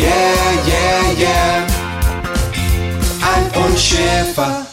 [0.00, 1.66] yeah, yeah, yeah.
[3.22, 4.66] Alf und Schäfer.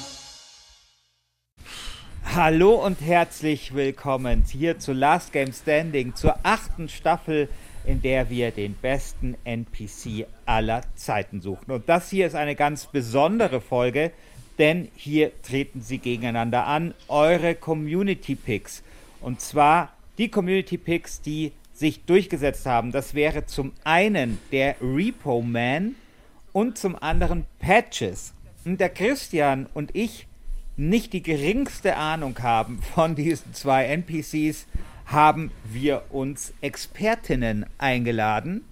[2.35, 7.49] Hallo und herzlich willkommen hier zu Last Game Standing, zur achten Staffel
[7.87, 11.71] in der wir den besten NPC aller Zeiten suchen.
[11.71, 14.11] Und das hier ist eine ganz besondere Folge,
[14.59, 18.83] denn hier treten sie gegeneinander an, eure Community Picks.
[19.21, 22.91] Und zwar die Community Picks, die sich durchgesetzt haben.
[22.91, 25.95] Das wäre zum einen der Repo Man
[26.51, 28.33] und zum anderen Patches.
[28.65, 30.27] Und der Christian und ich
[30.75, 34.65] nicht die geringste Ahnung haben von diesen zwei NPCs,
[35.05, 38.65] haben wir uns Expertinnen eingeladen,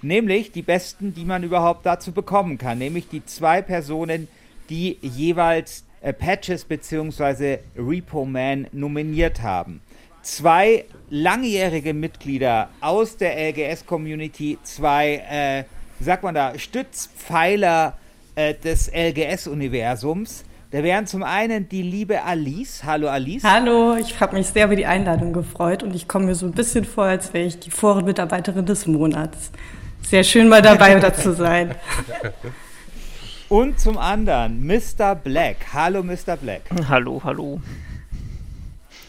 [0.00, 4.28] nämlich die besten, die man überhaupt dazu bekommen kann, nämlich die zwei Personen,
[4.70, 7.58] die jeweils äh, Patches bzw.
[7.76, 9.80] Repo Man nominiert haben.
[10.22, 15.64] Zwei langjährige Mitglieder aus der LGS-Community, zwei, äh,
[16.02, 17.94] sagt man da, Stützpfeiler
[18.36, 20.44] äh, des LGS-Universums.
[20.70, 22.84] Da wären zum einen die liebe Alice.
[22.84, 23.42] Hallo Alice.
[23.44, 26.52] Hallo, ich habe mich sehr über die Einladung gefreut und ich komme mir so ein
[26.52, 29.50] bisschen vor, als wäre ich die Forenmitarbeiterin des Monats.
[30.02, 31.74] Sehr schön mal dabei zu sein.
[33.48, 35.14] Und zum anderen Mr.
[35.14, 35.56] Black.
[35.74, 36.38] Hallo Mr.
[36.40, 36.62] Black.
[36.88, 37.60] Hallo, hallo.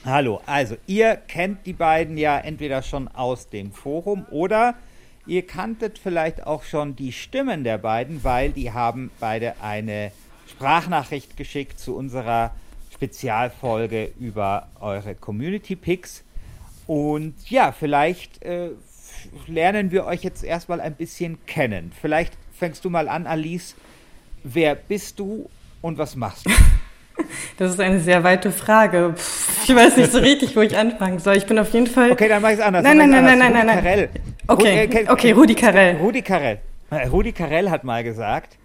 [0.06, 4.76] Hallo, also ihr kennt die beiden ja entweder schon aus dem Forum oder
[5.26, 10.12] ihr kanntet vielleicht auch schon die Stimmen der beiden, weil die haben beide eine
[10.50, 12.52] Sprachnachricht geschickt zu unserer
[12.94, 16.26] Spezialfolge über eure Community Picks.
[16.86, 18.72] Und ja, vielleicht äh,
[19.48, 21.94] lernen wir euch jetzt erstmal ein bisschen kennen.
[22.02, 23.76] Vielleicht fängst du mal an, Alice.
[24.44, 25.50] Wer bist du
[25.82, 26.52] und was machst du?
[27.58, 29.16] Das ist eine sehr weite Frage.
[29.64, 31.38] Ich weiß nicht so richtig, wo ich anfangen soll.
[31.38, 32.12] Ich bin auf jeden Fall.
[32.12, 32.84] Okay, dann mach ich es anders.
[32.84, 33.84] Nein, nein, nein, nein, nein, Rudi nein.
[33.84, 34.10] Carell.
[34.48, 35.96] Okay, Rudi, äh, okay, Rudi Carell.
[35.98, 36.60] Rudi Carell.
[36.90, 38.58] Äh, Rudi Carell hat mal gesagt,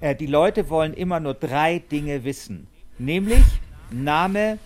[0.00, 2.66] äh, die Leute wollen immer nur drei Dinge wissen.
[2.98, 3.44] Nämlich
[3.90, 4.58] Name,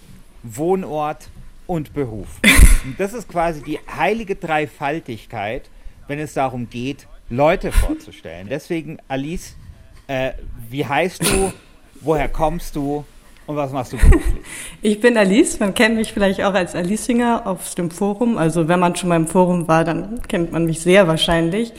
[0.42, 1.28] Wohnort
[1.66, 2.28] und Beruf.
[2.84, 5.68] Und das ist quasi die heilige Dreifaltigkeit,
[6.08, 8.48] wenn es darum geht, Leute vorzustellen.
[8.48, 9.54] Deswegen, Alice,
[10.06, 10.32] äh,
[10.70, 11.52] wie heißt du,
[12.00, 13.04] woher kommst du
[13.50, 14.22] und was machst du beruflich?
[14.82, 18.38] Ich bin Alice, man kennt mich vielleicht auch als Alicinger auf dem Forum.
[18.38, 21.72] Also wenn man schon mal im Forum war, dann kennt man mich sehr wahrscheinlich.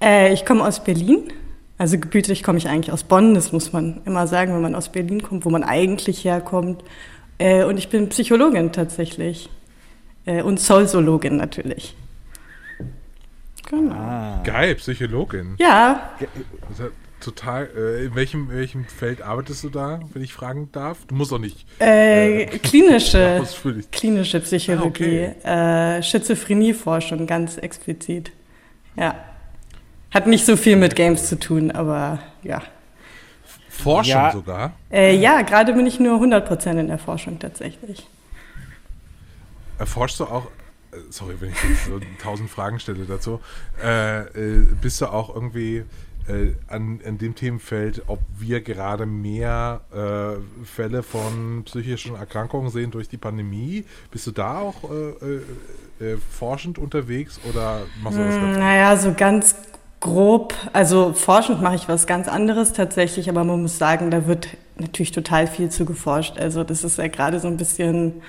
[0.00, 1.32] Äh, ich komme aus Berlin,
[1.78, 4.90] also gebürtig komme ich eigentlich aus Bonn, das muss man immer sagen, wenn man aus
[4.90, 6.84] Berlin kommt, wo man eigentlich herkommt.
[7.38, 9.48] Äh, und ich bin Psychologin tatsächlich.
[10.26, 11.96] Äh, und Soulsologin natürlich.
[13.68, 13.94] Genau.
[13.94, 14.42] Ah.
[14.44, 15.54] Geil, Psychologin.
[15.58, 16.10] Ja.
[17.20, 17.68] Total.
[17.76, 20.98] Äh, in, welchem, in welchem Feld arbeitest du da, wenn ich fragen darf?
[21.06, 21.66] Du musst auch nicht.
[21.80, 23.42] Äh, äh, klinische,
[23.92, 25.30] klinische Psychologie.
[25.42, 25.98] Ah, okay.
[25.98, 28.30] äh, Schizophrenieforschung, ganz explizit.
[28.96, 29.16] Ja.
[30.12, 32.62] Hat nicht so viel mit Games zu tun, aber ja.
[33.68, 34.32] Forschung ja.
[34.32, 34.72] sogar?
[34.90, 38.06] Äh, ja, gerade bin ich nur 100% in der Forschung tatsächlich.
[39.78, 40.46] Erforschst du auch,
[40.92, 43.40] äh, sorry, wenn ich jetzt so tausend Fragen stelle dazu,
[43.82, 45.84] äh, äh, bist du auch irgendwie
[46.28, 52.90] äh, an, an dem Themenfeld, ob wir gerade mehr äh, Fälle von psychischen Erkrankungen sehen
[52.90, 53.84] durch die Pandemie?
[54.10, 58.34] Bist du da auch äh, forschend unterwegs oder machst du das?
[58.34, 59.56] Hm, naja, so ganz
[60.00, 64.48] grob, also forschend mache ich was ganz anderes tatsächlich, aber man muss sagen, da wird
[64.76, 66.38] natürlich total viel zu geforscht.
[66.38, 68.22] Also das ist ja gerade so ein bisschen,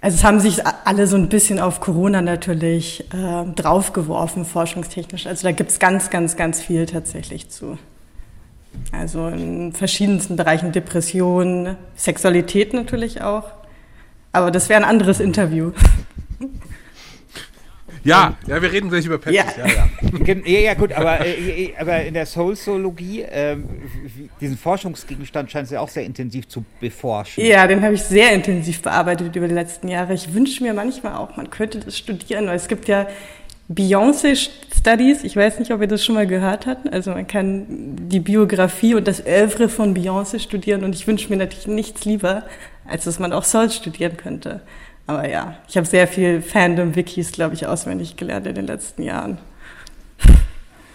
[0.00, 5.26] also es haben sich alle so ein bisschen auf Corona natürlich äh, draufgeworfen, forschungstechnisch.
[5.26, 7.78] Also da gibt's ganz, ganz, ganz viel tatsächlich zu.
[8.92, 13.44] Also in verschiedensten Bereichen Depression, Sexualität natürlich auch.
[14.32, 15.72] Aber das wäre ein anderes Interview.
[18.04, 19.56] Ja, ja, wir reden gleich über Patches.
[19.56, 19.88] Ja, ja.
[20.26, 20.34] ja.
[20.44, 23.56] ja, ja gut, aber, äh, aber in der Soulsologie, äh,
[24.40, 27.44] diesen Forschungsgegenstand scheint sie auch sehr intensiv zu beforschen.
[27.44, 30.14] Ja, den habe ich sehr intensiv bearbeitet über die letzten Jahre.
[30.14, 33.06] Ich wünsche mir manchmal auch, man könnte das studieren, weil es gibt ja
[33.72, 36.92] Beyoncé Studies, ich weiß nicht, ob ihr das schon mal gehört habt.
[36.92, 37.66] Also man kann
[38.08, 42.44] die Biografie und das Övre von Beyoncé studieren und ich wünsche mir natürlich nichts lieber,
[42.84, 44.62] als dass man auch Soul studieren könnte.
[45.06, 49.38] Aber ja, ich habe sehr viel Fandom-Wikis, glaube ich, auswendig gelernt in den letzten Jahren.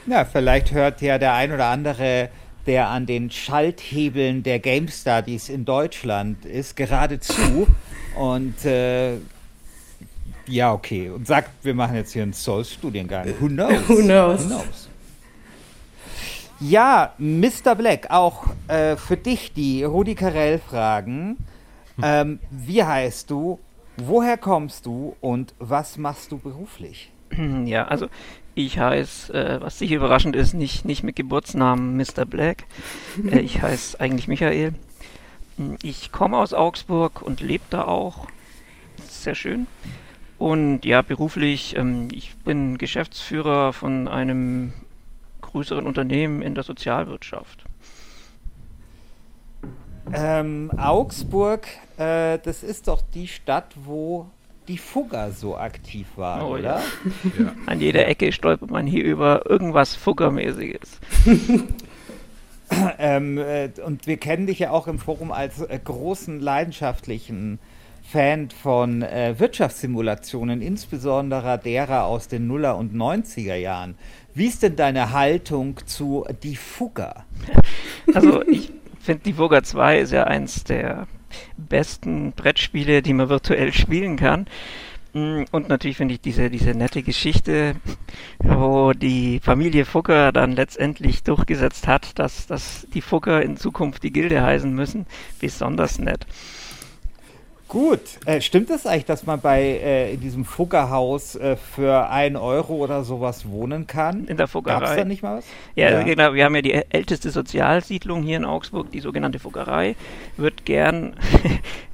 [0.06, 2.30] Ja, vielleicht hört ja der ein oder andere,
[2.68, 7.68] der an den Schalthebeln der Game Studies in Deutschland ist, gerade zu
[8.16, 9.18] und äh,
[10.48, 11.10] ja, okay.
[11.10, 13.34] Und sagt, wir machen jetzt hier einen Souls-Studiengang.
[13.40, 13.74] Who knows?
[13.88, 14.44] Who knows?
[14.44, 14.90] Who knows?
[16.60, 17.76] Ja, Mr.
[17.76, 21.38] Black, auch äh, für dich die Rudi Carell-Fragen.
[22.04, 23.58] Ähm, wie heißt du?
[23.98, 27.12] Woher kommst du und was machst du beruflich?
[27.66, 28.08] Ja, also
[28.54, 32.26] ich heiße, äh, was sicher überraschend ist, nicht, nicht mit Geburtsnamen Mr.
[32.26, 32.66] Black.
[33.30, 34.74] Äh, ich heiße eigentlich Michael.
[35.82, 38.28] Ich komme aus Augsburg und lebe da auch.
[39.08, 39.68] Sehr schön.
[40.38, 44.74] Und ja, beruflich, ähm, ich bin Geschäftsführer von einem
[45.42, 47.65] größeren Unternehmen in der Sozialwirtschaft.
[50.14, 51.68] Ähm, Augsburg,
[51.98, 54.28] äh, das ist doch die Stadt, wo
[54.68, 56.62] die Fugger so aktiv war, oh, oder?
[56.64, 56.82] Ja.
[57.44, 57.52] ja.
[57.66, 61.00] An jeder Ecke stolpert man hier über irgendwas Fuggermäßiges.
[63.00, 67.60] ähm, äh, und wir kennen dich ja auch im Forum als äh, großen leidenschaftlichen
[68.04, 73.96] Fan von äh, Wirtschaftssimulationen, insbesondere derer aus den Nuller- und 90er Jahren.
[74.36, 77.26] Wie ist denn deine Haltung zu Die Fugger?
[78.14, 78.72] Also ich
[79.06, 81.08] finde, Die Fugger 2 ist ja eins der
[81.58, 84.48] besten Brettspiele, die man virtuell spielen kann.
[85.14, 87.76] Mm, und natürlich finde ich diese, diese nette Geschichte,
[88.40, 94.12] wo die Familie Fugger dann letztendlich durchgesetzt hat, dass, dass die Fugger in Zukunft die
[94.12, 95.06] Gilde heißen müssen,
[95.40, 96.28] besonders nett.
[97.68, 98.02] Gut.
[98.26, 102.36] Äh, stimmt es das eigentlich, dass man bei äh, in diesem Fuggerhaus äh, für einen
[102.36, 104.26] Euro oder sowas wohnen kann?
[104.26, 104.80] In der Fuggerei.
[104.80, 105.46] Gab's da nicht mal was?
[105.76, 106.34] Ja, ja, genau.
[106.34, 109.96] Wir haben ja die älteste Sozialsiedlung hier in Augsburg, die sogenannte Fuggerei.
[110.38, 111.16] Wird gern,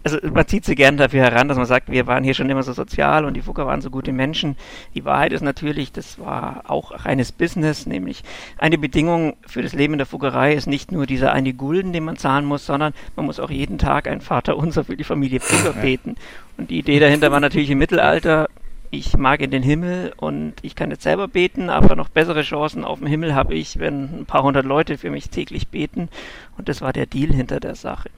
[0.04, 2.64] also man zieht sie gern dafür heran, dass man sagt, wir waren hier schon immer
[2.64, 4.58] so sozial und die Fugger waren so gute Menschen.
[4.96, 8.24] Die Wahrheit ist natürlich, das war auch reines Business, nämlich
[8.58, 12.04] eine Bedingung für das Leben in der Fuggerei ist nicht nur dieser eine Gulden, den
[12.04, 15.62] man zahlen muss, sondern man muss auch jeden Tag ein Vaterunser für die Familie Fugger
[15.62, 16.16] Fugger beten.
[16.58, 18.48] Und die Idee dahinter war natürlich im Mittelalter,
[18.94, 22.84] ich mag in den Himmel und ich kann jetzt selber beten, aber noch bessere Chancen
[22.84, 26.10] auf dem Himmel habe ich, wenn ein paar hundert Leute für mich täglich beten.
[26.58, 28.10] Und das war der Deal hinter der Sache.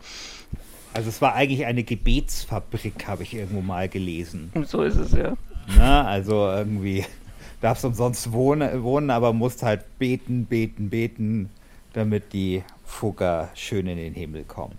[0.93, 4.51] Also es war eigentlich eine Gebetsfabrik, habe ich irgendwo mal gelesen.
[4.53, 5.33] Und so ist es ja.
[5.77, 7.05] Na, also irgendwie
[7.61, 11.49] darfst umsonst wohnen, wohnen, aber musst halt beten, beten, beten,
[11.93, 14.77] damit die Fugger schön in den Himmel kommen.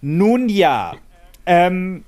[0.00, 0.94] Nun ja,
[1.44, 2.04] ähm,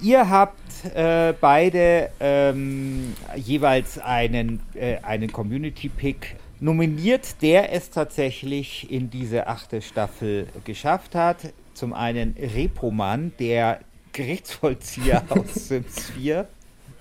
[0.00, 9.10] ihr habt äh, beide ähm, jeweils einen, äh, einen Community-Pick nominiert, der es tatsächlich in
[9.10, 11.52] diese achte Staffel geschafft hat.
[11.80, 13.80] Zum einen Repoman, der
[14.12, 16.46] Gerichtsvollzieher aus Sims 4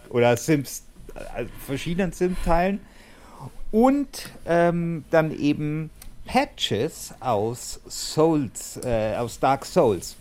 [0.07, 0.83] oder Sims,
[1.15, 2.79] äh, verschiedenen Sims-Teilen.
[3.73, 5.89] Und ähm, dann eben
[6.25, 10.15] Patches aus Souls, äh, aus Dark Souls.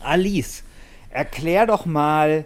[0.00, 0.64] Alice,
[1.08, 2.44] erklär doch mal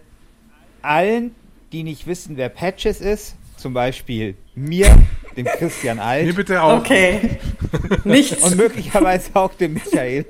[0.81, 1.35] allen,
[1.73, 4.95] die nicht wissen, wer Patches ist, zum Beispiel mir,
[5.37, 6.27] dem Christian Alt.
[6.27, 6.79] Mir bitte auch.
[6.79, 7.41] Okay.
[8.05, 8.45] Nichts.
[8.45, 10.25] Und möglicherweise auch dem Michael.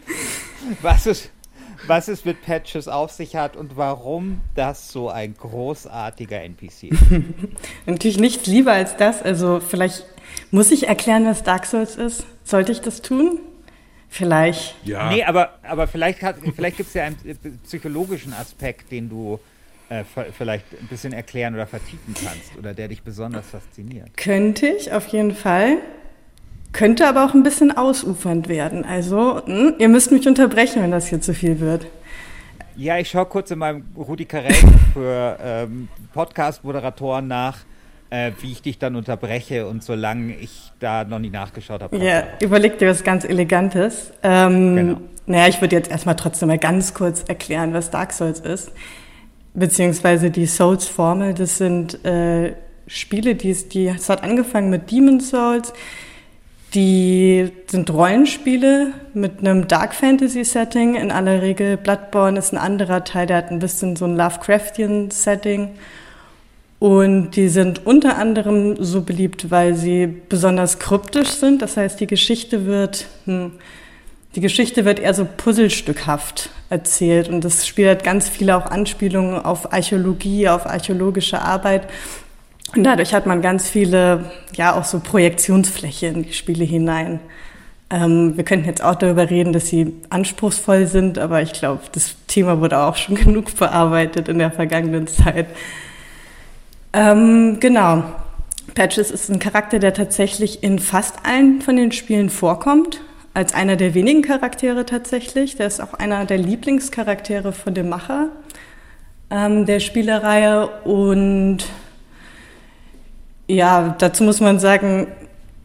[0.82, 1.30] Was es,
[1.86, 7.02] was es mit Patches auf sich hat und warum das so ein großartiger NPC ist.
[7.86, 9.22] Natürlich nichts lieber als das.
[9.22, 10.04] Also vielleicht
[10.50, 12.26] muss ich erklären, was Dark Souls ist.
[12.44, 13.38] Sollte ich das tun?
[14.08, 14.74] Vielleicht.
[14.84, 15.10] Ja.
[15.10, 16.20] Nee, aber, aber vielleicht,
[16.54, 17.16] vielleicht gibt es ja einen
[17.64, 19.38] psychologischen Aspekt, den du
[19.88, 20.04] äh,
[20.36, 24.16] vielleicht ein bisschen erklären oder vertiefen kannst oder der dich besonders fasziniert.
[24.16, 25.78] Könnte ich, auf jeden Fall.
[26.76, 28.84] Könnte aber auch ein bisschen ausufernd werden.
[28.84, 31.86] Also, hm, ihr müsst mich unterbrechen, wenn das hier zu viel wird.
[32.76, 34.52] Ja, ich schaue kurz in meinem Rudi Carell
[34.92, 37.64] für ähm, Podcast-Moderatoren nach
[38.10, 41.96] äh, wie ich dich dann unterbreche und solange ich da noch nie nachgeschaut habe.
[41.96, 44.12] Ja, überleg dir was ganz Elegantes.
[44.22, 45.00] Ähm, genau.
[45.26, 48.70] Naja, ich würde jetzt erstmal trotzdem mal ganz kurz erklären, was Dark Souls ist.
[49.54, 52.54] Beziehungsweise die Souls-Formel, das sind äh,
[52.86, 55.72] Spiele, die, die, es hat angefangen mit Demon Souls.
[56.74, 60.94] Die sind Rollenspiele mit einem Dark Fantasy Setting.
[60.94, 65.10] In aller Regel Bloodborne ist ein anderer Teil, der hat ein bisschen so ein Lovecraftian
[65.10, 65.70] Setting.
[66.78, 71.62] Und die sind unter anderem so beliebt, weil sie besonders kryptisch sind.
[71.62, 73.52] Das heißt, die Geschichte wird, hm,
[74.34, 77.30] die Geschichte wird eher so puzzlestückhaft erzählt.
[77.30, 81.88] Und das Spiel hat ganz viele auch Anspielungen auf Archäologie, auf archäologische Arbeit.
[82.74, 87.20] Und dadurch hat man ganz viele, ja, auch so Projektionsfläche in die Spiele hinein.
[87.88, 92.16] Ähm, wir könnten jetzt auch darüber reden, dass sie anspruchsvoll sind, aber ich glaube, das
[92.26, 95.46] Thema wurde auch schon genug bearbeitet in der vergangenen Zeit.
[96.92, 98.04] Ähm, genau.
[98.74, 103.00] Patches ist ein Charakter, der tatsächlich in fast allen von den Spielen vorkommt.
[103.32, 105.56] Als einer der wenigen Charaktere tatsächlich.
[105.56, 108.30] Der ist auch einer der Lieblingscharaktere von dem Macher
[109.30, 110.66] ähm, der Spielereihe.
[110.84, 111.66] Und
[113.48, 115.08] ja, dazu muss man sagen,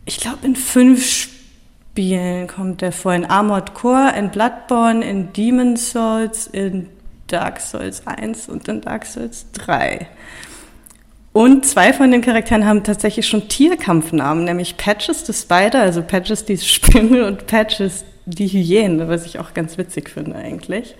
[0.05, 3.13] ich glaube, in fünf Spielen kommt er vor.
[3.13, 6.89] In Armored Core, in Bloodborne, in Demon's Souls, in
[7.27, 10.07] Dark Souls 1 und in Dark Souls 3.
[11.33, 16.43] Und zwei von den Charakteren haben tatsächlich schon Tierkampfnamen, nämlich Patches the Spider, also Patches
[16.43, 20.95] die Spinne und Patches die Hyäne, was ich auch ganz witzig finde eigentlich.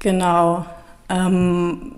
[0.00, 0.66] Genau.
[1.08, 1.92] Ähm,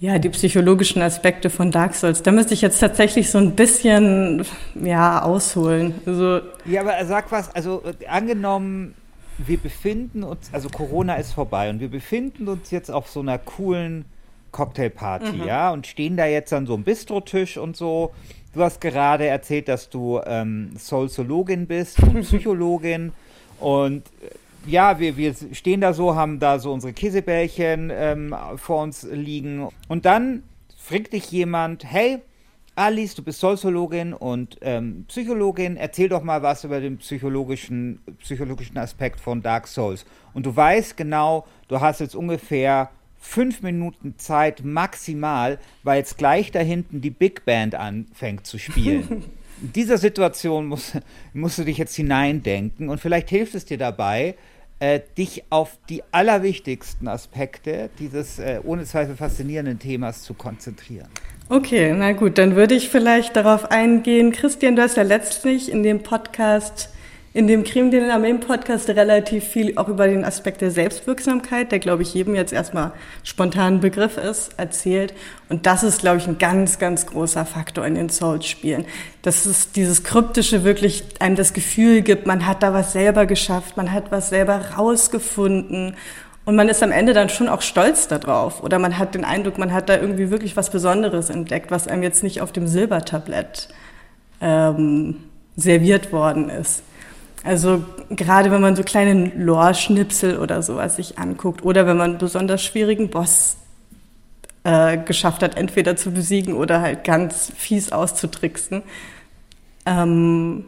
[0.00, 2.22] ja, die psychologischen Aspekte von Dark Souls.
[2.22, 5.94] Da müsste ich jetzt tatsächlich so ein bisschen ja, ausholen.
[6.06, 8.94] Also, ja, aber sag was, also angenommen,
[9.36, 13.38] wir befinden uns, also Corona ist vorbei und wir befinden uns jetzt auf so einer
[13.38, 14.06] coolen
[14.52, 15.44] Cocktailparty, mhm.
[15.44, 18.12] ja, und stehen da jetzt an so einem Bistrotisch und so.
[18.54, 23.12] Du hast gerade erzählt, dass du ähm, Soulsologin bist und Psychologin
[23.60, 24.30] und äh,
[24.66, 29.68] ja, wir, wir stehen da so, haben da so unsere Käsebällchen ähm, vor uns liegen
[29.88, 30.42] und dann
[30.76, 32.18] fragt dich jemand, hey,
[32.76, 38.78] Alice, du bist Soulsologin und ähm, Psychologin, erzähl doch mal was über den psychologischen, psychologischen
[38.78, 40.06] Aspekt von Dark Souls.
[40.32, 46.52] Und du weißt genau, du hast jetzt ungefähr fünf Minuten Zeit maximal, weil jetzt gleich
[46.52, 49.24] da hinten die Big Band anfängt zu spielen.
[49.62, 50.98] In dieser Situation musst,
[51.34, 54.36] musst du dich jetzt hineindenken und vielleicht hilft es dir dabei,
[54.78, 61.08] äh, dich auf die allerwichtigsten Aspekte dieses äh, ohne Zweifel faszinierenden Themas zu konzentrieren.
[61.50, 64.32] Okay, na gut, dann würde ich vielleicht darauf eingehen.
[64.32, 66.90] Christian, du hast ja letztlich in dem Podcast
[67.32, 71.70] in dem Creme de la Main Podcast relativ viel auch über den Aspekt der Selbstwirksamkeit,
[71.70, 72.90] der, glaube ich, jedem jetzt erstmal
[73.22, 75.14] spontan Begriff ist, erzählt.
[75.48, 78.84] Und das ist, glaube ich, ein ganz, ganz großer Faktor in den Souls-Spielen.
[79.22, 83.76] Dass es dieses Kryptische wirklich einem das Gefühl gibt, man hat da was selber geschafft,
[83.76, 85.94] man hat was selber rausgefunden.
[86.44, 88.64] Und man ist am Ende dann schon auch stolz darauf.
[88.64, 92.02] Oder man hat den Eindruck, man hat da irgendwie wirklich was Besonderes entdeckt, was einem
[92.02, 93.68] jetzt nicht auf dem Silbertablett
[94.40, 95.18] ähm,
[95.54, 96.82] serviert worden ist.
[97.42, 102.18] Also gerade wenn man so kleine Lore-Schnipsel oder sowas sich anguckt oder wenn man einen
[102.18, 103.56] besonders schwierigen Boss
[104.64, 108.82] äh, geschafft hat, entweder zu besiegen oder halt ganz fies auszutricksen.
[109.86, 110.64] Ähm,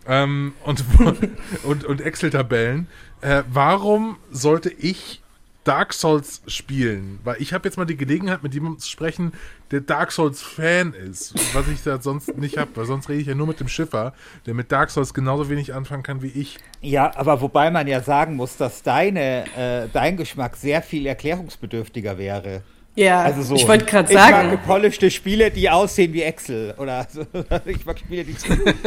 [0.06, 0.84] ähm, und,
[1.64, 2.86] und, und Excel-Tabellen.
[3.20, 5.22] Äh, warum sollte ich
[5.66, 9.32] Dark Souls spielen, weil ich habe jetzt mal die Gelegenheit, mit jemandem zu sprechen,
[9.72, 13.26] der Dark Souls Fan ist, was ich da sonst nicht habe, weil sonst rede ich
[13.26, 14.14] ja nur mit dem Schiffer,
[14.46, 16.58] der mit Dark Souls genauso wenig anfangen kann wie ich.
[16.82, 22.16] Ja, aber wobei man ja sagen muss, dass deine, äh, dein Geschmack sehr viel erklärungsbedürftiger
[22.16, 22.62] wäre.
[22.96, 23.54] Ja, also so.
[23.54, 24.46] ich wollte gerade sagen.
[24.48, 26.74] Ich mag gepolischte Spiele, die aussehen wie Excel.
[26.78, 27.26] Oder so.
[27.66, 28.34] ich mag Spiele, die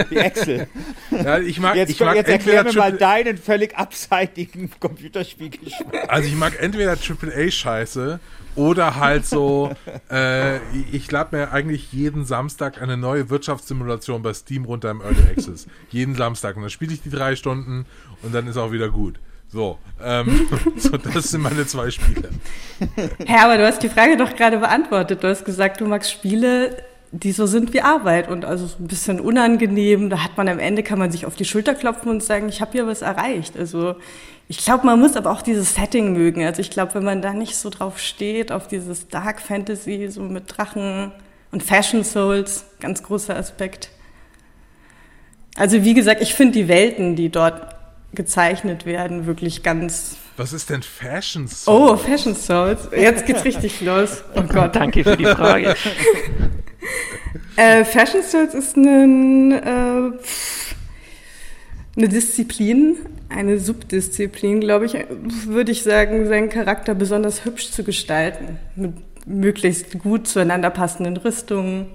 [0.09, 0.67] wie Excel.
[1.11, 6.09] Ja, ich mag, jetzt ich mag jetzt erklär mir mal deinen völlig abseitigen Computerspielgeschmack.
[6.09, 8.19] Also ich mag entweder AAA-Scheiße
[8.55, 9.71] oder halt so,
[10.11, 10.57] äh,
[10.91, 15.67] ich lade mir eigentlich jeden Samstag eine neue Wirtschaftssimulation bei Steam runter im Early Access.
[15.91, 16.55] jeden Samstag.
[16.55, 17.85] Und dann spiele ich die drei Stunden
[18.23, 19.19] und dann ist auch wieder gut.
[19.51, 22.29] So, ähm, so, das sind meine zwei Spiele.
[23.25, 25.23] Herr, aber du hast die Frage doch gerade beantwortet.
[25.23, 26.77] Du hast gesagt, du magst Spiele,
[27.11, 30.11] die so sind wie Arbeit und also so ein bisschen unangenehm.
[30.11, 32.61] Da hat man am Ende, kann man sich auf die Schulter klopfen und sagen, ich
[32.61, 33.57] habe hier was erreicht.
[33.57, 33.95] Also
[34.47, 36.45] ich glaube, man muss aber auch dieses Setting mögen.
[36.45, 40.21] Also ich glaube, wenn man da nicht so drauf steht, auf dieses Dark Fantasy, so
[40.21, 41.11] mit Drachen
[41.51, 43.89] und Fashion Souls, ganz großer Aspekt.
[45.55, 47.78] Also wie gesagt, ich finde die Welten, die dort
[48.13, 50.17] gezeichnet werden, wirklich ganz.
[50.37, 51.67] Was ist denn Fashion Souls?
[51.67, 52.89] Oh, Fashion Souls.
[52.95, 54.23] Jetzt geht's richtig los.
[54.35, 54.75] Oh Gott.
[54.75, 55.75] Danke für die Frage.
[57.55, 60.11] äh, Fashion Souls ist ein, äh,
[61.97, 62.97] eine Disziplin,
[63.29, 64.97] eine Subdisziplin, glaube ich,
[65.45, 68.57] würde ich sagen, seinen Charakter besonders hübsch zu gestalten.
[68.75, 68.93] Mit
[69.29, 71.87] möglichst gut zueinander passenden Rüstungen.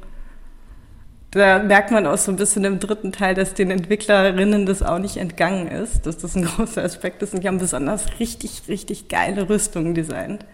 [1.35, 4.99] Da merkt man auch so ein bisschen im dritten Teil, dass den Entwicklerinnen das auch
[4.99, 7.35] nicht entgangen ist, dass das ein großer Aspekt ist.
[7.35, 10.45] Und die haben besonders richtig, richtig geile Rüstungen designt.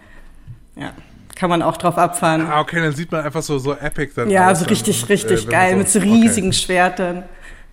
[0.75, 0.93] Ja,
[1.35, 2.47] kann man auch drauf abfahren.
[2.47, 5.47] Ah, okay, dann sieht man einfach so, so epic dann Ja, so dann, richtig, richtig
[5.47, 6.09] äh, geil, man mit so okay.
[6.09, 7.23] riesigen Schwertern.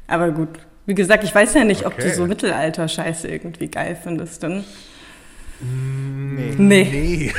[0.07, 0.51] Aber gut,
[0.87, 2.15] wie gesagt, ich weiß ja nicht, ob du Okay.
[2.15, 4.43] so Mittelalter-Scheiße irgendwie geil findest.
[4.43, 4.65] Dann.
[5.61, 6.55] Nee.
[6.57, 6.85] Nee.
[6.91, 7.33] Nee.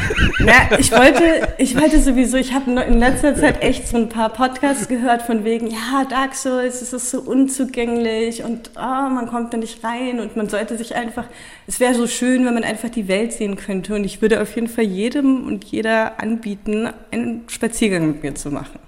[0.46, 4.30] Ja, ich wollte, ich wollte sowieso, ich habe in letzter Zeit echt so ein paar
[4.30, 9.54] Podcasts gehört von wegen, ja, Dark Souls, es ist so unzugänglich und oh, man kommt
[9.54, 11.26] da nicht rein und man sollte sich einfach,
[11.66, 14.54] es wäre so schön, wenn man einfach die Welt sehen könnte und ich würde auf
[14.56, 18.80] jeden Fall jedem und jeder anbieten, einen Spaziergang mit mir zu machen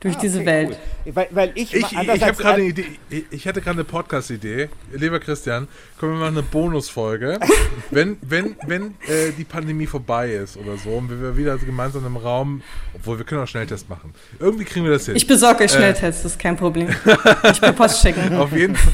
[0.00, 0.78] durch Ah, diese okay, Welt.
[1.06, 1.14] cool.
[1.16, 2.86] Weil, weil ich, Ich, ich, habe gerade eine Idee.
[3.10, 4.68] Ich, ich hatte gerade eine Podcast-Idee.
[4.92, 5.66] Lieber Christian,
[5.98, 7.38] können wir machen eine Bonusfolge,
[7.90, 12.16] wenn, wenn, wenn äh, die Pandemie vorbei ist oder so und wir wieder gemeinsam im
[12.16, 12.62] Raum,
[12.94, 14.14] obwohl wir können auch Schnelltest machen.
[14.38, 15.16] Irgendwie kriegen wir das hin.
[15.16, 16.88] Ich besorge euch Schnelltests, das ist kein Problem.
[16.88, 18.34] Ich per Post schicken.
[18.36, 18.92] auf jeden Fall.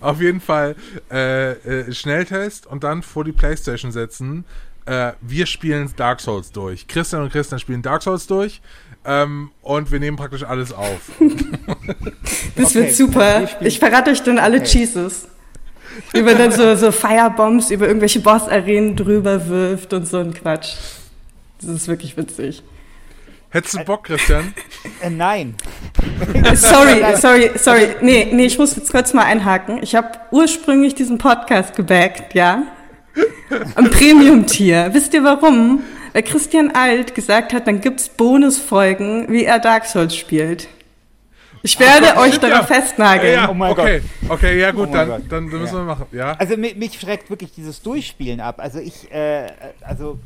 [0.00, 0.76] Auf jeden Fall
[1.10, 4.44] äh, äh, Schnelltest und dann vor die Playstation setzen.
[4.86, 6.86] Äh, wir spielen Dark Souls durch.
[6.86, 8.60] Christian und Christian spielen Dark Souls durch.
[9.04, 11.10] Ähm, und wir nehmen praktisch alles auf.
[12.54, 13.48] Das Okay, wird super.
[13.60, 14.66] Ich verrate euch dann alle Okay.
[14.66, 15.26] Cheeses.
[16.12, 20.74] Wie man dann so, so Firebombs über irgendwelche Boss-Arenen drüber wirft und so ein Quatsch.
[21.60, 22.62] Das ist wirklich witzig.
[23.50, 24.54] Hättest du Bock, Christian?
[25.02, 25.54] Äh, nein.
[26.54, 27.88] Sorry, sorry, sorry.
[28.00, 29.82] Nee, nee, ich muss jetzt kurz mal einhaken.
[29.82, 32.62] Ich habe ursprünglich diesen Podcast gebackt, ja?
[33.74, 34.90] Am Premium-Tier.
[34.92, 35.82] Wisst ihr warum?
[36.12, 40.68] Weil Christian Alt gesagt hat, dann gibt's Bonusfolgen, wie er Dark Souls spielt.
[41.64, 42.80] Ich werde Gott, euch darauf ja.
[42.80, 43.34] festnageln.
[43.34, 44.02] ja, Oh mein okay.
[44.28, 45.22] Okay, ja gut, Oh dann, Gott.
[45.28, 45.80] dann, dann müssen Ja.
[45.80, 46.06] wir machen.
[46.10, 46.32] Ja.
[46.32, 48.56] Also mich, mich schreckt wirklich dieses Durchspielen ab.
[48.58, 49.46] Also ich, äh,
[49.80, 50.18] also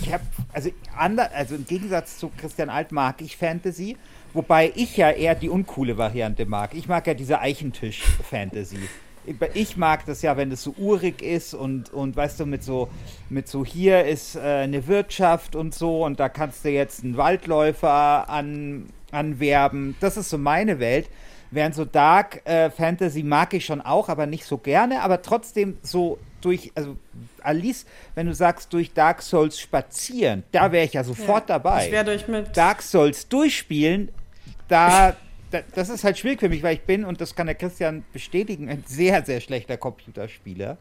[0.00, 3.96] ich habe, also ander, also im Gegensatz zu Christian Alt mag ich Fantasy,
[4.34, 6.70] wobei ich ja eher die uncoole Variante mag.
[6.74, 8.78] Ich mag ja diese Eichentisch-Fantasy.
[9.54, 12.88] Ich mag das ja, wenn es so urig ist und, und weißt du, mit so,
[13.30, 17.16] mit so hier ist äh, eine Wirtschaft und so und da kannst du jetzt einen
[17.16, 19.96] Waldläufer an, anwerben.
[20.00, 21.08] Das ist so meine Welt.
[21.50, 25.78] Während so Dark äh, Fantasy mag ich schon auch, aber nicht so gerne, aber trotzdem
[25.82, 26.96] so durch, also
[27.42, 31.86] Alice, wenn du sagst, durch Dark Souls spazieren, da wäre ich ja sofort dabei.
[31.86, 32.56] Ich werde euch mit.
[32.56, 34.10] Dark Souls durchspielen,
[34.68, 35.16] da,
[35.74, 38.68] das ist halt schwierig für mich, weil ich bin, und das kann der Christian bestätigen,
[38.68, 40.76] ein sehr, sehr schlechter Computerspieler.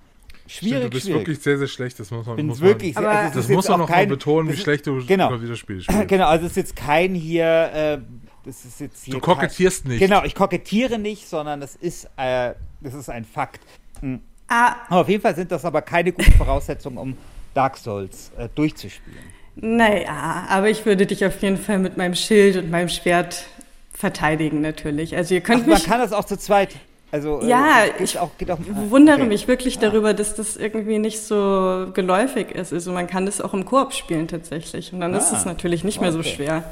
[0.45, 1.19] Stimmt, Schwierig, du bist schwierig.
[1.21, 1.99] wirklich sehr, sehr schlecht.
[1.99, 4.09] Das muss man, bin muss wirklich sehr, also das muss man auch noch mal kein-
[4.09, 5.29] betonen, wie ist- schlecht du genau.
[5.29, 6.07] Computerspiele spielst.
[6.09, 7.97] Genau, also es ist jetzt kein hier, äh,
[8.45, 9.99] das ist jetzt hier Du kokettierst kein, nicht.
[10.01, 13.61] Genau, ich kokettiere nicht, sondern das ist, äh, das ist ein Fakt.
[14.01, 14.19] Mhm.
[14.49, 17.17] Ah, Aber auf jeden Fall sind das aber keine guten Voraussetzungen, um
[17.53, 19.23] Dark Souls äh, durchzuspielen.
[19.55, 23.45] naja, aber ich würde dich auf jeden Fall mit meinem Schild und meinem Schwert
[23.93, 25.15] verteidigen, natürlich.
[25.15, 25.85] Also ihr Ach, könnt man mich.
[25.85, 26.75] kann das auch zu zweit.
[27.11, 29.27] Also, äh, Ja, geht ich auch, auch, Ich wundere okay.
[29.27, 32.73] mich wirklich darüber, dass das irgendwie nicht so geläufig ist.
[32.73, 34.91] Also man kann das auch im Koop spielen tatsächlich.
[34.93, 36.63] Und dann ist Ah, es natürlich nicht mehr so schwer.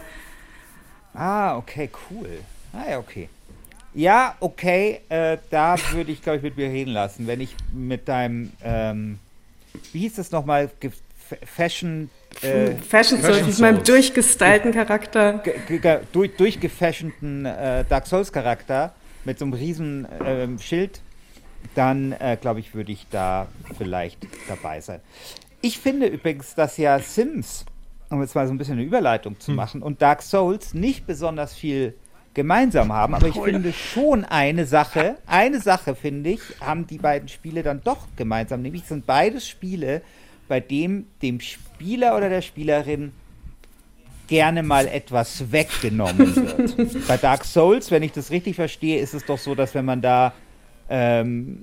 [1.13, 2.27] Ah, okay, cool.
[2.73, 3.29] Ah ja, okay.
[3.93, 8.07] Ja, okay, äh, da würde ich, glaube ich, mit mir reden lassen, wenn ich mit
[8.07, 9.19] deinem, ähm,
[9.91, 10.71] wie hieß das nochmal,
[11.45, 12.10] Fashion,
[12.41, 15.44] äh, Fashion Souls mit meinem durchgestylten Charakter.
[16.12, 18.94] durch, durchgefashionten äh, Dark Souls Charakter
[19.26, 21.02] mit so einem riesen ähm, Schild,
[21.76, 24.17] dann äh, glaube ich, würde ich da vielleicht
[24.48, 25.00] dabei sein.
[25.62, 27.65] Ich finde übrigens, dass ja Sims,
[28.10, 31.54] um jetzt mal so ein bisschen eine Überleitung zu machen, und Dark Souls nicht besonders
[31.54, 31.94] viel
[32.34, 37.28] gemeinsam haben, aber ich finde schon eine Sache, eine Sache finde ich, haben die beiden
[37.28, 40.02] Spiele dann doch gemeinsam, nämlich sind beides Spiele,
[40.51, 43.13] bei dem dem Spieler oder der Spielerin
[44.27, 46.35] gerne mal etwas weggenommen
[46.77, 47.07] wird.
[47.07, 50.01] Bei Dark Souls, wenn ich das richtig verstehe, ist es doch so, dass wenn man
[50.01, 50.33] da
[50.89, 51.61] ähm,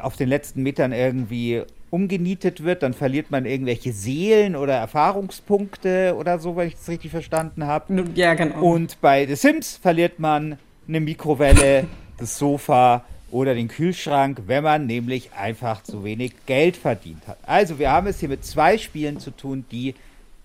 [0.00, 6.38] auf den letzten Metern irgendwie umgenietet wird, dann verliert man irgendwelche Seelen oder Erfahrungspunkte oder
[6.38, 8.04] so, wenn ich das richtig verstanden habe.
[8.14, 8.62] Ja, genau.
[8.62, 14.86] Und bei The Sims verliert man eine Mikrowelle, das Sofa oder den Kühlschrank, wenn man
[14.86, 17.38] nämlich einfach zu wenig Geld verdient hat.
[17.46, 19.94] Also wir haben es hier mit zwei Spielen zu tun, die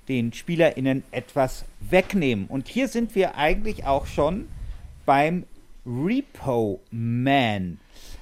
[0.07, 2.45] den SpielerInnen etwas wegnehmen.
[2.47, 4.47] Und hier sind wir eigentlich auch schon
[5.05, 5.45] beim
[5.85, 7.79] Repo Man.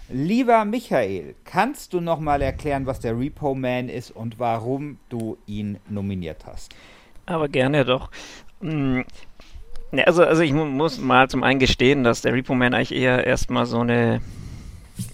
[0.10, 5.38] Lieber Michael, kannst du noch mal erklären, was der Repo Man ist und warum du
[5.48, 6.76] ihn nominiert hast?
[7.26, 8.12] Aber gerne doch.
[8.62, 9.06] Hm,
[10.06, 13.66] also, also ich muss mal zum einen gestehen, dass der Repo Man eigentlich eher erstmal
[13.66, 14.22] so eine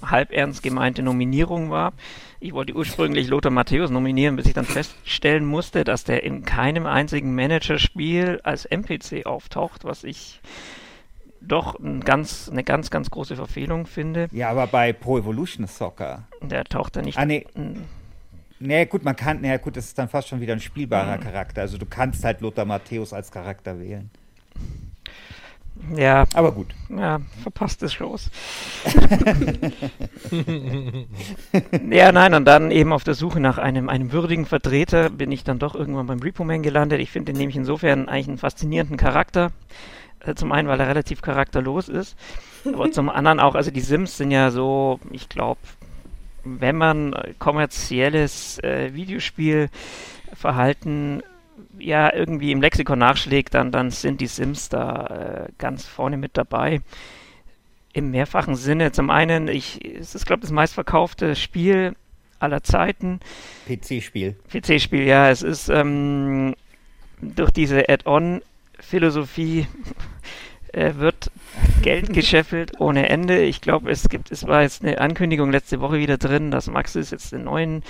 [0.02, 1.94] halb ernst gemeinte Nominierung war.
[2.40, 6.86] Ich wollte ursprünglich Lothar Matthäus nominieren, bis ich dann feststellen musste, dass der in keinem
[6.86, 10.40] einzigen Managerspiel als NPC auftaucht, was ich
[11.42, 14.28] doch ein ganz, eine ganz, ganz große Verfehlung finde.
[14.32, 16.24] Ja, aber bei Pro Evolution Soccer.
[16.42, 17.18] Der taucht da nicht.
[17.18, 17.46] Ah, nee.
[18.60, 21.22] Nee, gut, man kann, naja, gut, das ist dann fast schon wieder ein spielbarer mhm.
[21.22, 21.62] Charakter.
[21.62, 24.10] Also du kannst halt Lothar Matthäus als Charakter wählen.
[25.96, 26.26] Ja.
[26.34, 26.68] Aber gut.
[26.90, 28.30] Ja, verpasstes Shows.
[31.90, 35.44] ja, nein, und dann eben auf der Suche nach einem, einem würdigen Vertreter bin ich
[35.44, 37.00] dann doch irgendwann beim Repo Man gelandet.
[37.00, 39.52] Ich finde den nämlich insofern eigentlich einen faszinierenden Charakter.
[40.20, 42.16] Äh, zum einen, weil er relativ charakterlos ist,
[42.66, 45.62] aber zum anderen auch, also die Sims sind ja so, ich glaube,
[46.44, 51.24] wenn man kommerzielles äh, Videospielverhalten
[51.78, 56.38] ja irgendwie im Lexikon nachschlägt, dann, dann sind die Sims da äh, ganz vorne mit
[56.38, 56.82] dabei.
[57.94, 58.92] Im mehrfachen Sinne.
[58.92, 61.96] Zum einen, ich, es ist, glaube ich, das meistverkaufte Spiel
[62.40, 63.20] aller Zeiten.
[63.68, 64.36] PC-Spiel.
[64.52, 65.30] PC-Spiel, ja.
[65.30, 66.56] Es ist ähm,
[67.22, 69.68] durch diese Add-on-Philosophie
[70.74, 71.32] äh, wird
[71.82, 73.42] Geld gescheffelt ohne Ende.
[73.42, 77.12] Ich glaube, es gibt, es war jetzt eine Ankündigung letzte Woche wieder drin, dass Maxis
[77.12, 77.84] jetzt den neuen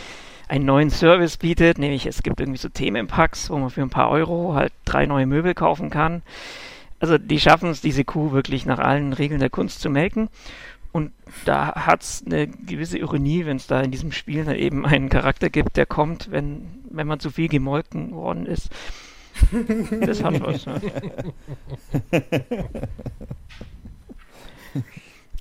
[0.49, 4.09] einen neuen Service bietet, nämlich es gibt irgendwie so Themenpacks, wo man für ein paar
[4.09, 6.23] Euro halt drei neue Möbel kaufen kann.
[6.99, 10.27] Also die schaffen es, diese Kuh wirklich nach allen Regeln der Kunst zu melken.
[10.91, 11.11] Und
[11.45, 15.09] da hat es eine gewisse Ironie, wenn es da in diesem Spiel dann eben einen
[15.09, 18.69] Charakter gibt, der kommt, wenn, wenn man zu viel gemolken worden ist.
[20.01, 20.65] Das hat was.
[20.65, 20.81] Ja.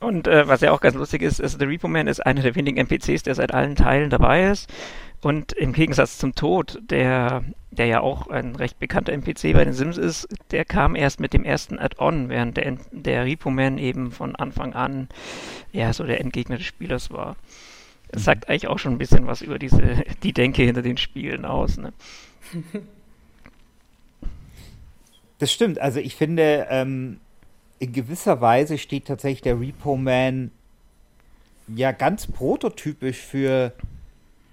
[0.01, 2.55] Und äh, was ja auch ganz lustig ist, ist, der Repo Man ist einer der
[2.55, 4.73] wenigen NPCs, der seit allen Teilen dabei ist.
[5.21, 9.73] Und im Gegensatz zum Tod, der, der ja auch ein recht bekannter NPC bei den
[9.73, 14.13] Sims ist, der kam erst mit dem ersten Add-on, während der, der Repo Man eben
[14.13, 15.09] von Anfang an
[15.73, 17.37] ja so der Endgegner des Spielers war.
[18.11, 21.45] Das sagt eigentlich auch schon ein bisschen was über diese, die Denke hinter den Spielen
[21.45, 21.77] aus.
[21.77, 21.93] Ne?
[25.41, 25.79] Das stimmt.
[25.79, 27.21] Also ich finde, ähm,
[27.79, 30.51] in gewisser Weise steht tatsächlich der Repo Man
[31.69, 33.73] ja ganz prototypisch für,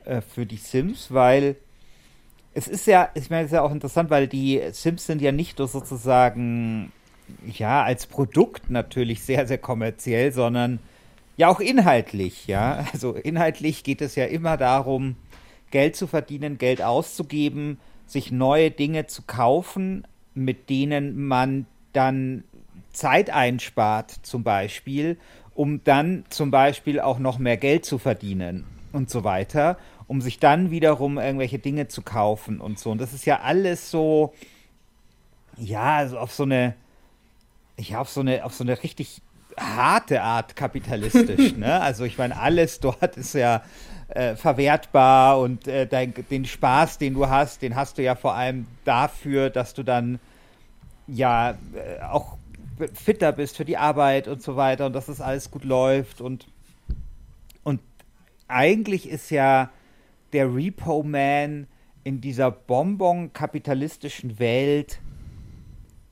[0.06, 1.56] äh, für die Sims, weil
[2.54, 5.32] es ist ja, ich meine, es ist ja auch interessant, weil die Sims sind ja
[5.32, 6.92] nicht nur sozusagen,
[7.46, 10.80] ja, als Produkt natürlich sehr, sehr kommerziell, sondern
[11.38, 12.86] ja auch inhaltlich, ja.
[12.94, 15.16] Also inhaltlich geht es ja immer darum,
[15.72, 22.44] Geld zu verdienen, Geld auszugeben, sich neue Dinge zu kaufen, mit denen man dann
[22.96, 25.18] Zeit einspart, zum Beispiel,
[25.54, 29.78] um dann zum Beispiel auch noch mehr Geld zu verdienen und so weiter,
[30.08, 32.92] um sich dann wiederum irgendwelche Dinge zu kaufen und so.
[32.92, 34.34] Und das ist ja alles so,
[35.58, 36.76] ja, also auf so eine,
[37.78, 39.22] ja, auf so eine, auf so eine richtig
[39.58, 41.54] harte Art kapitalistisch.
[41.58, 41.82] ne?
[41.82, 43.64] Also ich meine, alles dort ist ja
[44.10, 48.36] äh, verwertbar und äh, dein, den Spaß, den du hast, den hast du ja vor
[48.36, 50.20] allem dafür, dass du dann
[51.08, 52.38] ja äh, auch
[52.94, 56.48] fitter bist für die Arbeit und so weiter und dass das alles gut läuft und
[57.64, 57.82] und
[58.48, 59.72] eigentlich ist ja
[60.34, 61.68] der Repo Man
[62.04, 65.00] in dieser Bonbon-kapitalistischen Welt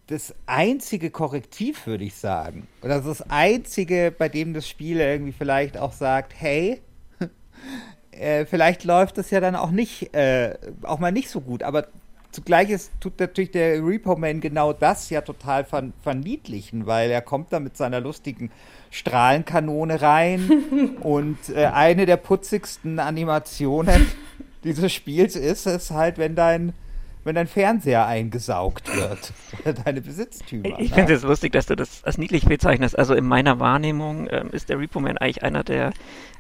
[0.08, 2.68] das einzige Korrektiv, würde ich sagen.
[2.82, 6.82] Oder das einzige, bei dem das Spiel irgendwie vielleicht auch sagt, hey,
[8.12, 11.88] äh, vielleicht läuft das ja dann auch nicht, äh, auch mal nicht so gut, aber
[12.34, 17.22] zugleich ist, tut natürlich der Repo Man genau das ja total ver verniedlichen, weil er
[17.22, 18.52] kommt da mit seiner lustigen
[18.92, 24.08] Strahlenkanone rein und äh, eine der putzigsten Animationen
[24.64, 26.74] dieses Spiels ist es halt, wenn dein
[27.24, 30.80] wenn dein Fernseher eingesaugt wird oder deine Besitztümer.
[30.80, 32.98] Ich finde es lustig, dass du das als niedlich bezeichnest.
[32.98, 35.94] Also in meiner Wahrnehmung ähm, ist der Repo Man eigentlich einer der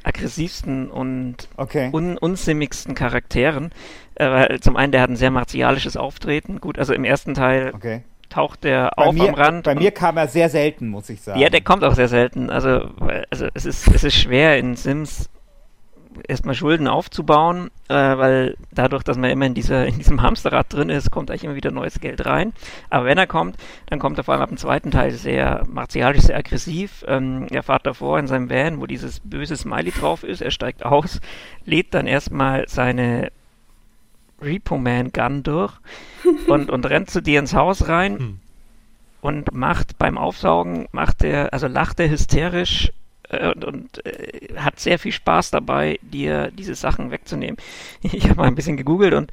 [0.04, 1.89] aggressivsten und okay.
[1.91, 3.72] un unsimmigsten Charakteren.
[4.15, 6.60] Äh, weil zum einen, der hat ein sehr martialisches Auftreten.
[6.60, 8.04] Gut, also im ersten Teil okay.
[8.30, 9.63] taucht der bei auf mir, am Rand.
[9.63, 11.39] Bei mir kam er sehr selten, muss ich sagen.
[11.39, 12.50] Ja, der kommt auch sehr selten.
[12.50, 12.89] Also,
[13.30, 15.30] also es, ist, es ist schwer in Sims
[16.28, 20.89] erstmal Schulden aufzubauen, äh, weil dadurch, dass man immer in, dieser, in diesem Hamsterrad drin
[20.89, 22.54] ist, kommt eigentlich immer wieder neues Geld rein.
[22.89, 26.23] Aber wenn er kommt, dann kommt er vor allem ab dem zweiten Teil sehr martialisch,
[26.23, 27.04] sehr aggressiv.
[27.08, 30.41] Ähm, er fährt davor in seinem Van, wo dieses böse Smiley drauf ist.
[30.41, 31.21] Er steigt aus,
[31.65, 33.32] lädt dann erstmal seine
[34.41, 35.73] Repo Man Gun durch
[36.47, 38.19] und, und rennt zu dir ins Haus rein.
[38.19, 38.39] Hm
[39.23, 42.91] und macht beim Aufsaugen, macht er, also lacht er hysterisch
[43.41, 47.58] und, und äh, hat sehr viel Spaß dabei, dir diese Sachen wegzunehmen.
[48.02, 49.32] Ich habe mal ein bisschen gegoogelt und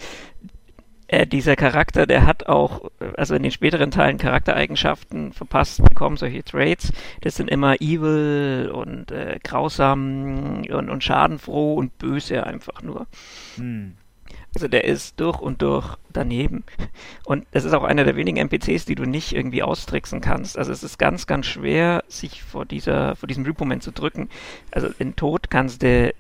[1.13, 6.45] äh, dieser Charakter, der hat auch, also in den späteren Teilen Charaktereigenschaften verpasst bekommen, solche
[6.45, 6.93] Traits.
[7.21, 13.07] Das sind immer evil und äh, grausam und, und schadenfroh und böse einfach nur.
[13.57, 13.95] Hm.
[14.55, 16.65] Also der ist durch und durch daneben.
[17.25, 20.59] Und es ist auch einer der wenigen NPCs, die du nicht irgendwie austricksen kannst.
[20.59, 24.29] Also es ist ganz, ganz schwer, sich vor dieser, vor diesem Repo-Moment zu drücken.
[24.73, 26.13] Also den Tod kannst du,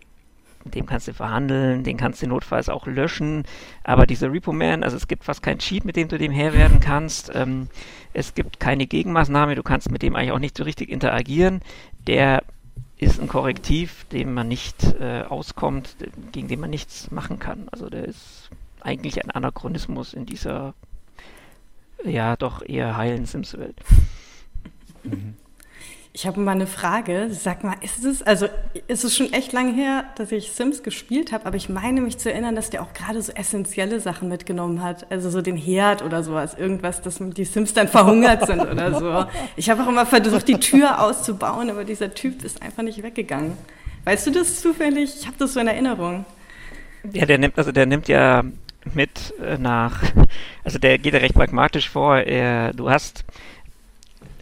[0.64, 3.44] dem kannst du verhandeln, den kannst du notfalls auch löschen.
[3.82, 6.78] Aber dieser Repo-Man, also es gibt fast keinen Cheat, mit dem du dem Herr werden
[6.78, 7.32] kannst.
[7.34, 7.68] Ähm,
[8.12, 11.62] es gibt keine Gegenmaßnahme, du kannst mit dem eigentlich auch nicht so richtig interagieren.
[12.06, 12.44] Der
[13.00, 15.96] ist ein Korrektiv, dem man nicht äh, auskommt,
[16.32, 17.68] gegen den man nichts machen kann.
[17.70, 20.74] Also der ist eigentlich ein Anachronismus in dieser
[22.04, 23.76] ja doch eher heilen Sims-Welt.
[25.02, 25.34] Mhm.
[26.20, 27.28] Ich habe mal eine Frage.
[27.30, 28.46] Sag mal, ist es, also
[28.88, 32.18] ist es schon echt lange her, dass ich Sims gespielt habe, aber ich meine mich
[32.18, 35.11] zu erinnern, dass der auch gerade so essentielle Sachen mitgenommen hat.
[35.11, 36.52] Also so den Herd oder sowas.
[36.59, 39.30] Irgendwas, dass die Sims dann verhungert sind oder so.
[39.56, 43.56] Ich habe auch immer versucht, die Tür auszubauen, aber dieser Typ ist einfach nicht weggegangen.
[44.04, 45.14] Weißt du das zufällig?
[45.20, 46.26] Ich habe das so in Erinnerung.
[47.14, 48.44] Ja, der nimmt, also der nimmt ja
[48.92, 50.02] mit äh, nach,
[50.64, 52.18] also der geht ja recht pragmatisch vor.
[52.18, 53.24] Er, du hast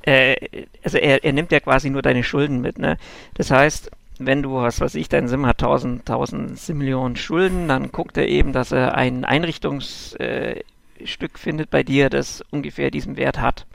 [0.03, 2.97] äh, also er, er nimmt ja quasi nur deine Schulden mit, ne?
[3.35, 7.93] Das heißt, wenn du, was weiß ich, dein Sim hat 1000, 1000 Millionen Schulden, dann
[7.93, 13.39] guckt er eben, dass er ein Einrichtungsstück äh, findet bei dir, das ungefähr diesen Wert
[13.41, 13.67] hat.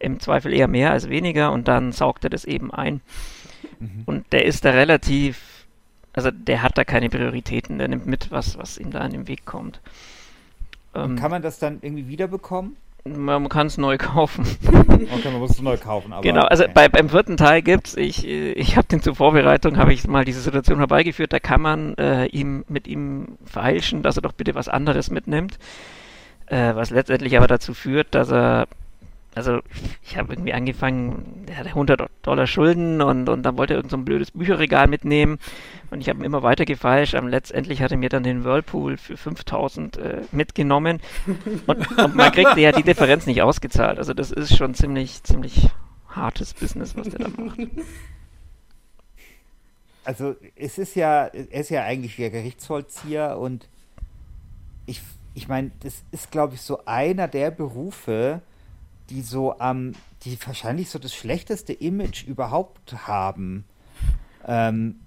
[0.00, 3.00] Im Zweifel eher mehr als weniger und dann saugt er das eben ein.
[3.78, 4.02] Mhm.
[4.06, 5.66] Und der ist da relativ,
[6.12, 9.28] also der hat da keine Prioritäten, der nimmt mit, was, was ihm da an den
[9.28, 9.80] Weg kommt.
[10.94, 12.76] Ähm, kann man das dann irgendwie wiederbekommen?
[13.16, 14.44] Man kann es neu kaufen.
[14.98, 16.12] Okay, man muss es neu kaufen.
[16.12, 16.72] Aber genau, also okay.
[16.74, 20.40] bei, beim vierten Teil gibt's, ich, ich habe den zur Vorbereitung, habe ich mal diese
[20.40, 24.68] Situation herbeigeführt, da kann man äh, ihm mit ihm feilschen, dass er doch bitte was
[24.68, 25.58] anderes mitnimmt.
[26.46, 28.66] Äh, was letztendlich aber dazu führt, dass er
[29.38, 29.60] also
[30.02, 33.92] ich habe irgendwie angefangen, der hatte 100 Dollar Schulden und, und dann wollte er irgend
[33.92, 35.38] so blödes Bücherregal mitnehmen
[35.90, 37.14] und ich habe immer weiter gefeilscht.
[37.14, 40.98] Aber letztendlich hat er mir dann den Whirlpool für 5000 äh, mitgenommen
[41.66, 43.98] und, und man kriegt ja die Differenz nicht ausgezahlt.
[43.98, 45.70] Also das ist schon ziemlich, ziemlich
[46.08, 47.58] hartes Business, was der da macht.
[50.04, 53.68] Also es ist ja, er ist ja eigentlich der Gerichtsvollzieher und
[54.86, 55.00] ich,
[55.34, 58.40] ich meine, das ist, glaube ich, so einer der Berufe,
[59.10, 59.92] die so am, ähm,
[60.24, 63.64] die wahrscheinlich so das schlechteste Image überhaupt haben.
[64.46, 65.00] Ähm,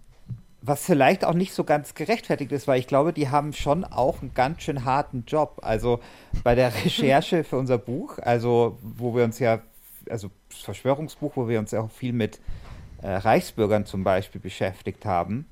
[0.61, 4.21] was vielleicht auch nicht so ganz gerechtfertigt ist, weil ich glaube, die haben schon auch
[4.21, 5.59] einen ganz schön harten Job.
[5.63, 5.99] Also
[6.43, 9.61] bei der Recherche für unser Buch, also wo wir uns ja,
[10.09, 12.39] also das Verschwörungsbuch, wo wir uns ja auch viel mit
[13.01, 15.47] äh, Reichsbürgern zum Beispiel beschäftigt haben.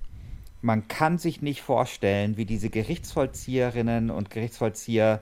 [0.61, 5.21] Man kann sich nicht vorstellen, wie diese Gerichtsvollzieherinnen und Gerichtsvollzieher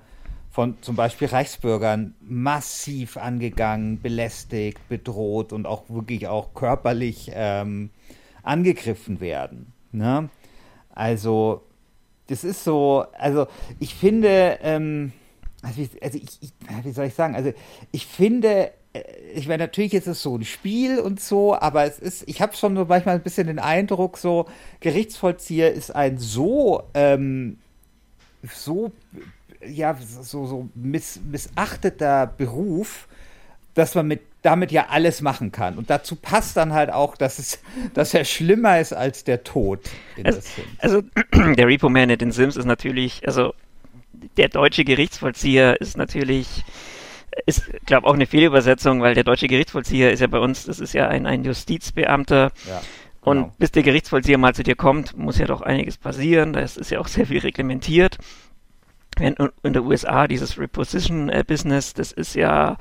[0.52, 7.92] von zum Beispiel Reichsbürgern massiv angegangen, belästigt, bedroht und auch wirklich auch körperlich ähm,
[8.44, 9.74] angegriffen werden.
[9.92, 10.30] Ne?
[10.90, 11.62] Also,
[12.28, 13.48] das ist so, also
[13.80, 15.12] ich finde, ähm,
[15.62, 17.54] also, ich, also ich, wie soll ich sagen, also
[17.92, 22.00] ich finde, äh, ich meine, natürlich ist es so ein Spiel und so, aber es
[22.00, 24.48] ist, ich habe schon so manchmal ein bisschen den Eindruck, so
[24.80, 27.60] Gerichtsvollzieher ist ein so, ähm,
[28.44, 28.92] so
[29.66, 33.08] ja, so, so miss, missachteter Beruf,
[33.74, 35.78] dass man mit, damit ja alles machen kann.
[35.78, 37.60] Und dazu passt dann halt auch, dass, es,
[37.94, 39.82] dass er schlimmer ist als der Tod.
[40.24, 40.42] Also,
[40.80, 41.02] also,
[41.56, 43.54] der Repo Man in den Sims ist natürlich, also
[44.38, 46.64] der deutsche Gerichtsvollzieher ist natürlich,
[47.46, 50.94] ist, glaube auch eine Fehlübersetzung, weil der deutsche Gerichtsvollzieher ist ja bei uns, das ist
[50.94, 52.52] ja ein, ein Justizbeamter.
[52.68, 52.82] Ja.
[53.22, 53.54] Und genau.
[53.60, 56.54] bis der Gerichtsvollzieher mal zu dir kommt, muss ja doch einiges passieren.
[56.54, 58.18] Das ist ja auch sehr viel reglementiert
[59.20, 62.78] in, in der USA dieses Reposition-Business, das ist ja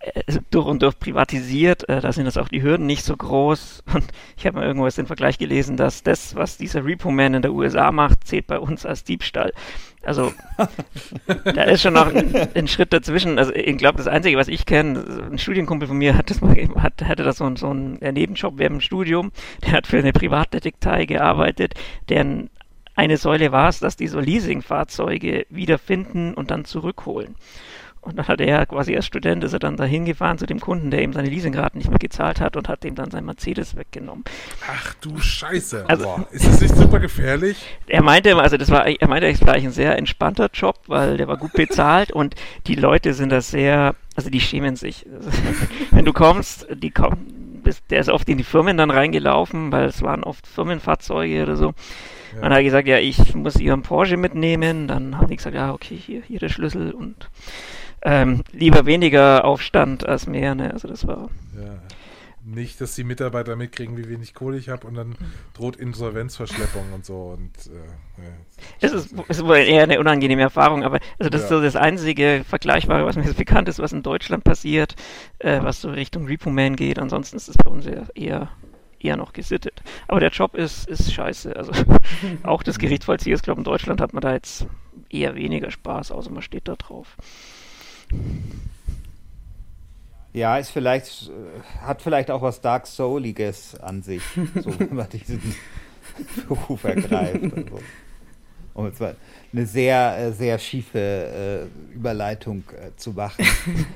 [0.00, 1.86] äh, durch und durch privatisiert.
[1.88, 3.84] Äh, da sind jetzt auch die Hürden nicht so groß.
[3.94, 4.06] Und
[4.36, 7.92] ich habe mal irgendwas den Vergleich gelesen, dass das, was dieser Repo-Man in der USA
[7.92, 9.52] macht, zählt bei uns als Diebstahl.
[10.02, 10.32] Also
[11.44, 13.38] da ist schon noch ein, ein Schritt dazwischen.
[13.38, 16.56] Also ich glaube, das Einzige, was ich kenne, ein Studienkumpel von mir hat das mal,
[16.76, 19.32] hat, hatte das so, so einen Nebenjob während dem Studium.
[19.66, 21.74] Der hat für eine Privatdetektei gearbeitet,
[22.08, 22.48] deren
[23.00, 27.34] eine Säule war es, dass die so Leasingfahrzeuge wiederfinden und dann zurückholen.
[28.02, 30.90] Und dann hat er quasi als Student ist er dann dahin gefahren zu dem Kunden,
[30.90, 34.24] der ihm seine Leasingraten nicht mehr gezahlt hat und hat ihm dann sein Mercedes weggenommen.
[34.70, 35.84] Ach du Scheiße.
[35.88, 36.26] Also, Boah.
[36.30, 37.56] ist das nicht super gefährlich?
[37.86, 41.16] Er meinte, also das war, er meinte, es war eigentlich ein sehr entspannter Job, weil
[41.16, 42.34] der war gut bezahlt und
[42.66, 45.06] die Leute sind da sehr, also die schämen sich.
[45.90, 50.02] wenn du kommst, die kommen, der ist oft in die Firmen dann reingelaufen, weil es
[50.02, 51.74] waren oft Firmenfahrzeuge oder so.
[52.34, 52.46] Ja.
[52.46, 54.88] Und hat gesagt, ja, ich muss ihren Porsche mitnehmen.
[54.88, 57.28] Dann haben die gesagt, ja, okay, hier, hier der Schlüssel und
[58.02, 60.54] ähm, lieber weniger Aufstand als mehr.
[60.54, 60.72] Ne?
[60.72, 61.30] Also das war.
[61.56, 61.78] Ja.
[62.42, 65.14] Nicht, dass die Mitarbeiter mitkriegen, wie wenig Kohle ich habe und dann
[65.52, 67.36] droht Insolvenzverschleppung und so.
[67.36, 68.30] Und, äh, ja.
[68.80, 71.44] Es ist, ist wohl eher eine unangenehme Erfahrung, aber also das ja.
[71.44, 74.96] ist so das einzige Vergleichbare, was mir jetzt bekannt ist, was in Deutschland passiert,
[75.38, 76.98] äh, was so Richtung Repo Man geht.
[76.98, 78.48] Ansonsten ist es bei uns eher
[79.00, 79.82] eher noch gesittet.
[80.08, 81.56] Aber der Job ist, ist scheiße.
[81.56, 81.72] Also
[82.42, 84.66] auch das Gerichtsvollzieher, ich glaube in Deutschland hat man da jetzt
[85.08, 87.16] eher weniger Spaß, außer man steht da drauf.
[90.32, 94.22] Ja, ist vielleicht, äh, hat vielleicht auch was Dark Souliges an sich,
[94.62, 95.56] so wenn man diesen
[96.48, 97.42] Beruf ergreift.
[97.42, 97.80] Und so.
[98.74, 99.16] Um jetzt mal
[99.52, 103.44] eine sehr, äh, sehr schiefe äh, Überleitung äh, zu machen.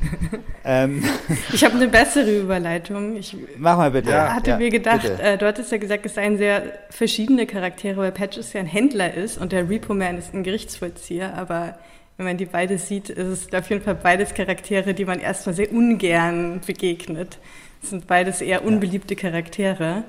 [0.64, 1.04] ähm.
[1.52, 3.16] Ich habe eine bessere Überleitung.
[3.16, 4.10] Ich Mach mal bitte.
[4.10, 7.98] Ja, hatte ja, mir gedacht, äh, du hattest ja gesagt, es seien sehr verschiedene Charaktere,
[7.98, 11.78] weil Patches ja ein Händler ist und der Repo Man ist ein Gerichtsvollzieher, aber
[12.16, 15.54] wenn man die beide sieht, ist es auf jeden Fall beides Charaktere, die man erstmal
[15.54, 17.38] sehr ungern begegnet.
[17.82, 20.04] Es sind beides eher unbeliebte Charaktere.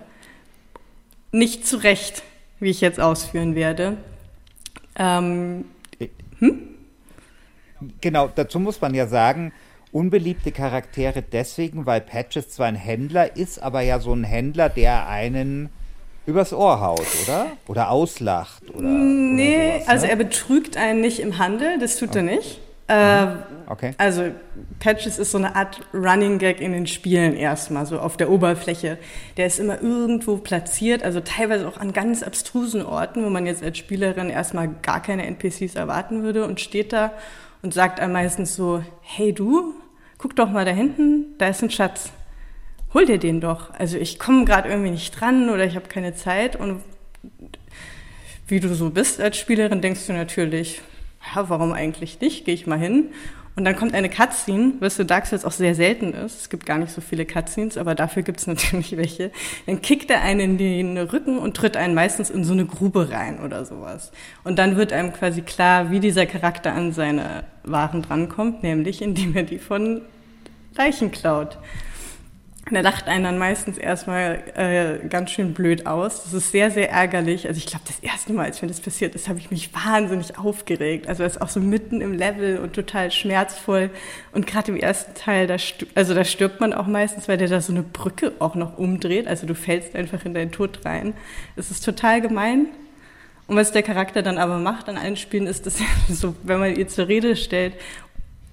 [1.32, 2.23] Nicht zu Recht,
[2.60, 3.97] wie ich jetzt ausführen werde.
[4.97, 5.65] Ähm,
[6.39, 6.60] hm?
[8.01, 9.51] Genau, dazu muss man ja sagen,
[9.91, 15.08] unbeliebte Charaktere deswegen, weil Patches zwar ein Händler ist, aber ja so ein Händler, der
[15.08, 15.69] einen
[16.25, 17.47] übers Ohr haut, oder?
[17.67, 18.63] Oder auslacht?
[18.73, 19.89] Oder, nee, oder sowas, ne?
[19.89, 22.19] also er betrügt einen nicht im Handel, das tut okay.
[22.19, 22.62] er nicht.
[22.88, 23.28] Äh,
[23.65, 23.93] okay.
[23.98, 24.32] Also
[24.80, 29.00] Patches ist so eine Art Running Gag in den Spielen erstmal, so auf der Oberfläche.
[29.38, 33.63] Der ist immer irgendwo platziert, also teilweise auch an ganz abstrusen Orten, wo man jetzt
[33.63, 37.12] als Spielerin erstmal gar keine NPCs erwarten würde und steht da
[37.63, 39.74] und sagt einem meistens so, hey du,
[40.19, 42.12] guck doch mal da hinten, da ist ein Schatz.
[42.93, 43.74] Hol dir den doch.
[43.74, 46.82] Also ich komme gerade irgendwie nicht dran oder ich habe keine Zeit und
[48.48, 50.82] wie du so bist als Spielerin, denkst du natürlich,
[51.34, 52.46] ja, warum eigentlich nicht?
[52.46, 53.10] Gehe ich mal hin.
[53.56, 56.42] Und dann kommt eine Cutscene, was für Dark Souls auch sehr selten ist.
[56.42, 59.32] Es gibt gar nicht so viele Cutscenes, aber dafür gibt es natürlich welche.
[59.66, 63.12] Dann kickt er einen in den Rücken und tritt einen meistens in so eine Grube
[63.12, 64.12] rein oder sowas.
[64.44, 69.36] Und dann wird einem quasi klar, wie dieser Charakter an seine Waren drankommt, nämlich indem
[69.36, 70.02] er die von
[70.76, 71.58] Leichen klaut.
[72.71, 76.23] Da lacht einen dann meistens erstmal äh, ganz schön blöd aus.
[76.23, 77.47] Das ist sehr, sehr ärgerlich.
[77.47, 80.39] Also ich glaube, das erste Mal, als mir das passiert ist, habe ich mich wahnsinnig
[80.39, 81.08] aufgeregt.
[81.08, 83.91] Also es ist auch so mitten im Level und total schmerzvoll.
[84.32, 85.58] Und gerade im ersten Teil, da,
[85.93, 89.28] also da stirbt man auch meistens, weil der da so eine Brücke auch noch umdreht.
[89.28, 91.13] Also du fällst einfach in deinen Tod rein.
[91.56, 92.65] Es ist total gemein.
[93.47, 96.60] Und was der Charakter dann aber macht an allen Spielen, ist, dass er so, wenn
[96.60, 97.73] man ihr zur Rede stellt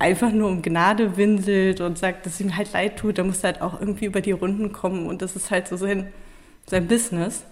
[0.03, 3.53] einfach nur um Gnade winselt und sagt, dass ihm halt leid tut, da muss er
[3.53, 6.13] halt auch irgendwie über die Runden kommen und das ist halt so sein,
[6.67, 7.45] sein Business.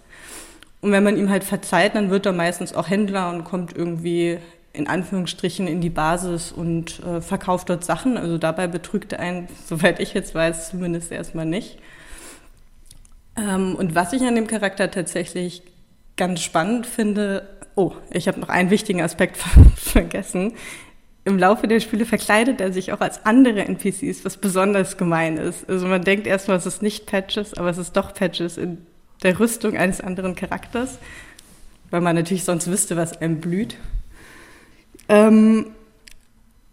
[0.81, 4.39] Und wenn man ihm halt verzeiht, dann wird er meistens auch Händler und kommt irgendwie
[4.73, 8.17] in Anführungsstrichen in die Basis und äh, verkauft dort Sachen.
[8.17, 11.79] Also dabei betrügt er einen, soweit ich jetzt weiß, zumindest erstmal nicht.
[13.37, 15.63] Ähm, und was ich an dem Charakter tatsächlich
[16.17, 19.37] ganz spannend finde, oh, ich habe noch einen wichtigen Aspekt
[19.77, 20.55] vergessen
[21.31, 25.69] im Laufe der Spiele verkleidet er sich auch als andere NPCs, was besonders gemein ist.
[25.69, 28.79] Also man denkt erstmal, es ist nicht Patches, aber es ist doch Patches in
[29.23, 30.99] der Rüstung eines anderen Charakters,
[31.91, 33.77] weil man natürlich sonst wüsste, was einem blüht.
[35.09, 35.67] Ähm,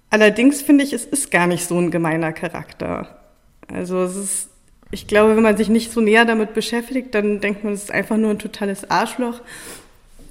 [0.10, 3.20] allerdings finde ich, es ist gar nicht so ein gemeiner Charakter.
[3.68, 4.50] Also es ist,
[4.92, 7.92] ich glaube, wenn man sich nicht so näher damit beschäftigt, dann denkt man, es ist
[7.92, 9.42] einfach nur ein totales Arschloch.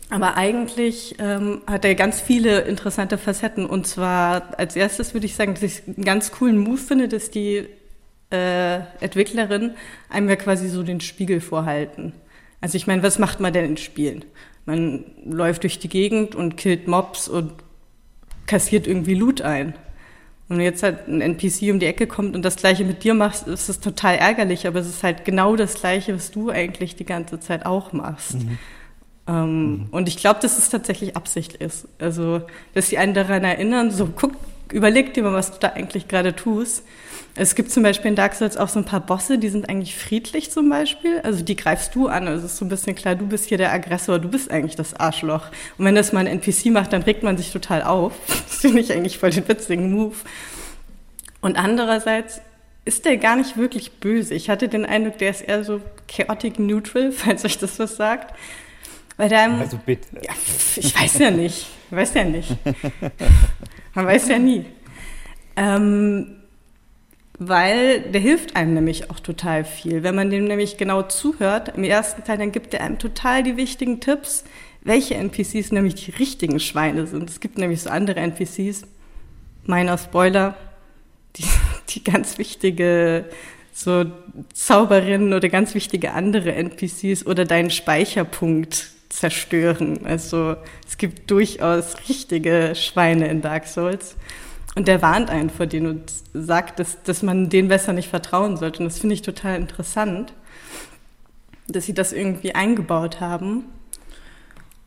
[0.08, 3.66] Aber eigentlich ähm, hat er ganz viele interessante Facetten.
[3.66, 7.30] Und zwar als erstes würde ich sagen, dass ich einen ganz coolen Move finde, dass
[7.30, 7.66] die
[8.30, 9.72] äh, Entwicklerin
[10.08, 12.12] einem ja quasi so den Spiegel vorhalten.
[12.60, 14.24] Also ich meine, was macht man denn in Spielen?
[14.64, 17.52] Man läuft durch die Gegend und killt Mobs und
[18.46, 19.74] kassiert irgendwie Loot ein.
[20.48, 23.48] Und jetzt halt ein NPC um die Ecke kommt und das Gleiche mit dir machst,
[23.48, 27.04] ist es total ärgerlich, aber es ist halt genau das Gleiche, was du eigentlich die
[27.04, 28.34] ganze Zeit auch machst.
[28.34, 28.58] Mhm.
[29.28, 29.86] Ähm, mhm.
[29.90, 31.88] Und ich glaube, dass es tatsächlich Absicht ist.
[31.98, 32.42] Also,
[32.74, 34.32] dass die einen daran erinnern, so guck,
[34.72, 36.84] überleg dir mal, was du da eigentlich gerade tust.
[37.38, 39.94] Es gibt zum Beispiel in Dark Souls auch so ein paar Bosse, die sind eigentlich
[39.94, 41.20] friedlich zum Beispiel.
[41.22, 42.26] Also die greifst du an.
[42.28, 44.74] Also es ist so ein bisschen klar, du bist hier der Aggressor, du bist eigentlich
[44.74, 45.48] das Arschloch.
[45.76, 48.14] Und wenn das mal ein NPC macht, dann regt man sich total auf.
[48.46, 50.16] Das finde ich eigentlich voll den witzigen Move.
[51.42, 52.40] Und andererseits
[52.86, 54.32] ist der gar nicht wirklich böse.
[54.32, 58.34] Ich hatte den Eindruck, der ist eher so chaotic neutral, falls euch das was sagt.
[59.16, 60.08] Weil der, also bitte.
[60.22, 60.32] Ja,
[60.76, 61.66] ich weiß ja nicht.
[61.90, 62.56] Ich weiß ja nicht.
[63.94, 64.66] Man weiß ja nie.
[65.56, 66.36] Ähm,
[67.38, 70.02] weil der hilft einem nämlich auch total viel.
[70.02, 73.56] Wenn man dem nämlich genau zuhört, im ersten Teil, dann gibt er einem total die
[73.56, 74.44] wichtigen Tipps,
[74.82, 77.28] welche NPCs nämlich die richtigen Schweine sind.
[77.28, 78.84] Es gibt nämlich so andere NPCs,
[79.64, 80.56] meiner Spoiler,
[81.36, 81.44] die,
[81.90, 83.26] die ganz wichtige
[83.72, 84.06] so
[84.54, 90.00] Zauberinnen oder ganz wichtige andere NPCs oder deinen Speicherpunkt zerstören.
[90.04, 94.16] Also es gibt durchaus richtige Schweine in Dark Souls.
[94.74, 98.56] Und der warnt einen vor denen und sagt, dass, dass man denen besser nicht vertrauen
[98.58, 98.80] sollte.
[98.80, 100.34] Und das finde ich total interessant,
[101.66, 103.64] dass sie das irgendwie eingebaut haben.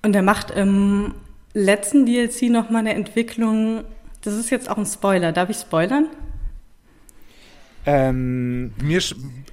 [0.03, 1.15] Und er macht im
[1.53, 3.83] letzten DLC nochmal eine Entwicklung.
[4.21, 5.31] Das ist jetzt auch ein Spoiler.
[5.31, 6.07] Darf ich spoilern?
[7.85, 9.01] Ähm, Mir,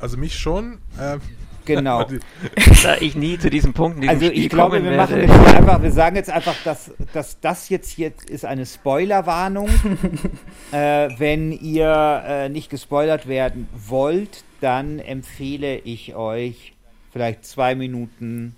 [0.00, 0.78] also mich schon.
[0.98, 1.18] Äh,
[1.66, 2.04] Genau.
[2.82, 5.32] da ich nie zu diesem Punkt in diesem Also Spiel ich glaube, wir machen jetzt
[5.32, 9.68] einfach, wir sagen jetzt einfach, dass, dass das jetzt hier ist eine Spoilerwarnung.
[10.72, 16.74] äh, wenn ihr äh, nicht gespoilert werden wollt, dann empfehle ich euch
[17.12, 18.54] vielleicht zwei Minuten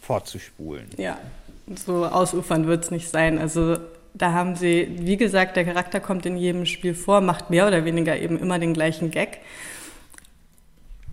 [0.00, 0.86] vorzuspulen.
[0.96, 1.18] Ja,
[1.74, 3.38] so ausufern wird es nicht sein.
[3.38, 3.76] Also
[4.14, 7.84] da haben sie, wie gesagt, der Charakter kommt in jedem Spiel vor, macht mehr oder
[7.84, 9.38] weniger eben immer den gleichen Gag.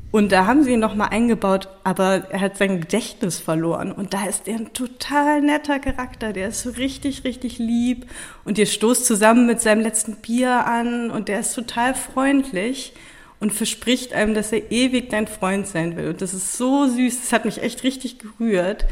[0.10, 3.91] Und da haben sie ihn nochmal eingebaut, aber er hat sein Gedächtnis verloren.
[3.91, 6.32] Und da ist er ein total netter Charakter.
[6.32, 8.05] Der ist so richtig, richtig lieb.
[8.45, 12.93] Und ihr stoßt zusammen mit seinem letzten Bier an und der ist total freundlich
[13.39, 16.10] und verspricht einem, dass er ewig dein Freund sein will.
[16.10, 17.22] Und das ist so süß.
[17.22, 18.86] Das hat mich echt richtig gerührt.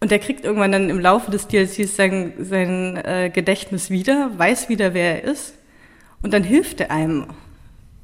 [0.00, 4.68] Und der kriegt irgendwann dann im Laufe des DLCs sein, sein äh, Gedächtnis wieder, weiß
[4.68, 5.54] wieder, wer er ist.
[6.20, 7.28] Und dann hilft er einem.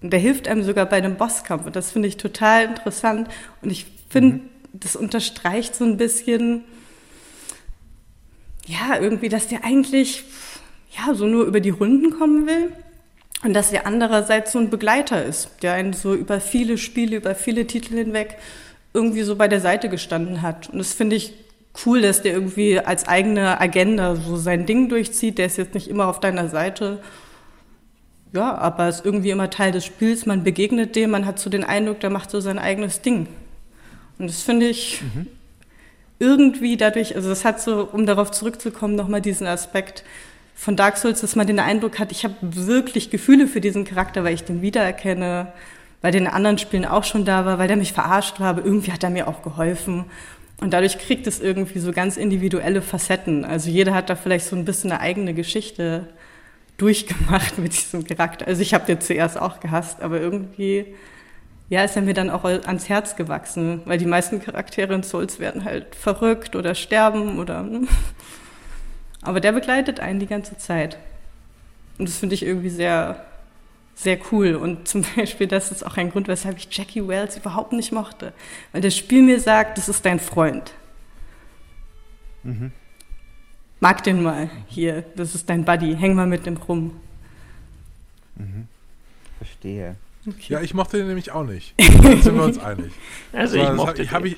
[0.02, 1.66] Und der hilft einem sogar bei einem Bosskampf.
[1.66, 3.28] Und das finde ich total interessant.
[3.62, 4.40] Und ich finde, mhm.
[4.72, 6.64] das unterstreicht so ein bisschen,
[8.66, 10.24] ja, irgendwie, dass der eigentlich,
[10.96, 12.72] ja, so nur über die Runden kommen will.
[13.44, 17.34] Und dass er andererseits so ein Begleiter ist, der einen so über viele Spiele, über
[17.34, 18.38] viele Titel hinweg
[18.94, 20.70] irgendwie so bei der Seite gestanden hat.
[20.70, 21.32] Und das finde ich
[21.84, 25.38] cool, dass der irgendwie als eigene Agenda so sein Ding durchzieht.
[25.38, 27.00] Der ist jetzt nicht immer auf deiner Seite
[28.32, 30.24] ja, aber es ist irgendwie immer Teil des Spiels.
[30.24, 33.26] Man begegnet dem, man hat so den Eindruck, der macht so sein eigenes Ding.
[34.18, 35.26] Und das finde ich mhm.
[36.18, 40.04] irgendwie dadurch, also es hat so, um darauf zurückzukommen, nochmal diesen Aspekt
[40.54, 44.24] von Dark Souls, dass man den Eindruck hat, ich habe wirklich Gefühle für diesen Charakter,
[44.24, 45.52] weil ich den wiedererkenne,
[46.00, 48.64] weil der in anderen Spielen auch schon da war, weil der mich verarscht war, aber
[48.64, 50.04] irgendwie hat er mir auch geholfen.
[50.60, 53.44] Und dadurch kriegt es irgendwie so ganz individuelle Facetten.
[53.44, 56.06] Also jeder hat da vielleicht so ein bisschen eine eigene Geschichte
[56.82, 58.46] durchgemacht mit diesem Charakter.
[58.46, 60.86] Also ich habe den zuerst auch gehasst, aber irgendwie
[61.68, 65.38] ja, ist er mir dann auch ans Herz gewachsen, weil die meisten Charaktere in Souls
[65.38, 67.62] werden halt verrückt oder sterben oder.
[67.62, 67.86] Ne?
[69.22, 70.98] Aber der begleitet einen die ganze Zeit.
[71.98, 73.24] Und das finde ich irgendwie sehr,
[73.94, 74.56] sehr cool.
[74.56, 78.32] Und zum Beispiel, das ist auch ein Grund, weshalb ich Jackie Wells überhaupt nicht mochte.
[78.72, 80.72] Weil das Spiel mir sagt, das ist dein Freund.
[82.42, 82.72] Mhm.
[83.82, 84.48] Mag den mal.
[84.68, 85.96] Hier, das ist dein Buddy.
[85.96, 87.00] Häng mal mit dem rum.
[88.36, 88.68] Mhm.
[89.38, 89.96] Verstehe.
[90.24, 90.52] Okay.
[90.52, 91.74] Ja, ich mochte den nämlich auch nicht.
[92.00, 92.92] Da sind wir uns einig.
[93.32, 94.36] Also ich mochte hab, ich,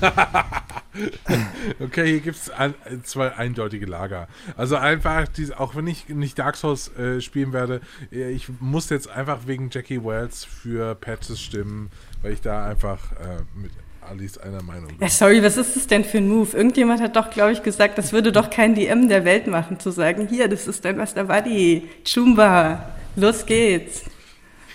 [1.80, 4.28] Okay, hier gibt es ein, zwei eindeutige Lager.
[4.56, 7.80] Also einfach, diese, auch wenn ich nicht Dark Souls äh, spielen werde,
[8.12, 11.90] äh, ich muss jetzt einfach wegen Jackie Wells für Patches stimmen,
[12.22, 13.72] weil ich da einfach äh, mit
[14.12, 14.98] Alice einer Meinung bin.
[15.00, 16.54] Ja, sorry, was ist das denn für ein Move?
[16.54, 19.90] Irgendjemand hat doch, glaube ich, gesagt, das würde doch kein DM der Welt machen, zu
[19.90, 24.02] sagen, hier, das ist dein Master Buddy, Chumba, los geht's.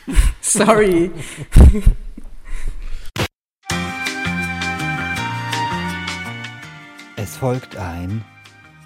[0.41, 1.11] sorry.
[7.15, 8.23] Es folgt ein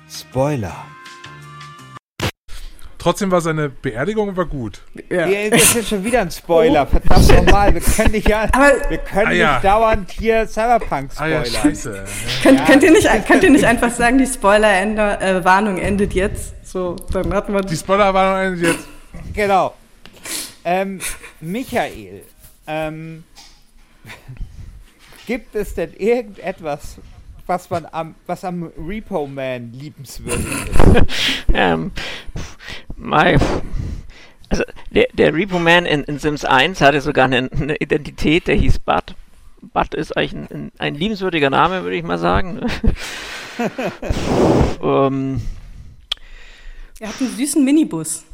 [0.09, 0.90] Spoiler.
[3.01, 4.83] Trotzdem war seine Beerdigung war gut.
[5.09, 5.25] Ja.
[5.25, 6.87] ja das ist schon wieder ein Spoiler.
[6.87, 6.99] Oh.
[6.99, 7.73] Verdammt nochmal.
[7.73, 8.47] Wir können nicht, ja,
[8.89, 9.53] wir können ah, ja.
[9.53, 11.41] nicht dauernd hier Cyberpunk spoilern.
[11.41, 12.05] Ah, ja, scheiße.
[12.43, 12.65] Könnt, ja.
[12.67, 16.53] könnt, ihr nicht, könnt ihr nicht einfach sagen, die Spoiler-Warnung äh, endet jetzt?
[16.63, 18.87] So, dann hatten wir die Spoiler-Warnung endet jetzt.
[19.33, 19.73] Genau.
[20.63, 20.99] Ähm,
[21.39, 22.21] Michael,
[22.67, 23.23] ähm,
[25.25, 26.97] gibt es denn irgendetwas,
[27.47, 31.05] was man am, was am Repo Man liebenswürdig ist?
[31.53, 31.91] ähm,
[33.01, 33.37] my,
[34.49, 38.55] also der, der Repo Man in, in Sims 1 hatte sogar eine, eine Identität, der
[38.55, 39.15] hieß Bud.
[39.61, 42.55] Bud ist eigentlich ein, ein, ein liebenswürdiger Name, würde ich mal sagen.
[42.55, 42.67] ne?
[44.81, 45.41] ähm,
[46.99, 48.25] Er hat einen süßen Minibus.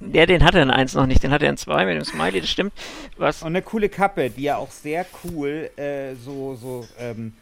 [0.00, 2.04] der, den hatte er in 1 noch nicht, den hatte er in 2 mit dem
[2.04, 2.72] Smiley, das stimmt.
[3.16, 7.32] Was, Und eine coole Kappe, die er auch sehr cool äh, so, so ähm,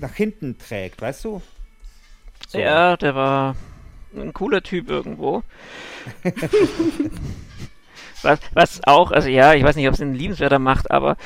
[0.00, 1.42] nach hinten trägt, weißt du?
[2.48, 2.58] So.
[2.58, 3.54] Ja, der war
[4.16, 5.42] ein cooler Typ irgendwo.
[8.22, 11.16] was, was auch, also ja, ich weiß nicht, ob es ihn liebenswerter macht, aber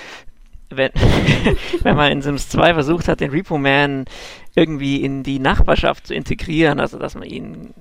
[0.71, 0.91] wenn,
[1.83, 4.07] wenn man in Sims 2 versucht hat, den Repo Man
[4.55, 7.75] irgendwie in die Nachbarschaft zu integrieren, also dass man ihn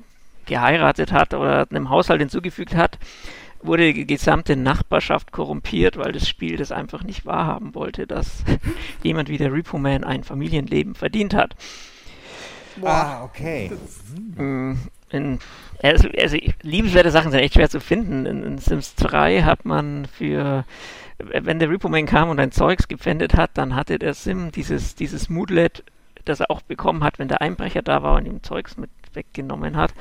[0.45, 2.97] geheiratet hat oder einem Haushalt hinzugefügt hat,
[3.63, 8.43] wurde die gesamte Nachbarschaft korrumpiert, weil das Spiel das einfach nicht wahrhaben wollte, dass
[9.03, 11.55] jemand wie der Repo Man ein Familienleben verdient hat.
[12.83, 13.71] Ah, okay.
[14.37, 14.73] Mm,
[15.09, 15.39] In,
[15.83, 18.25] also, also liebenswerte Sachen sind echt schwer zu finden.
[18.25, 20.65] In, in Sims 3 hat man für,
[21.17, 24.95] wenn der Repo Man kam und ein Zeugs gepfändet hat, dann hatte der Sim dieses,
[24.95, 25.83] dieses Moodlet,
[26.25, 29.75] das er auch bekommen hat, wenn der Einbrecher da war und ihm Zeugs mit weggenommen
[29.75, 29.93] hat.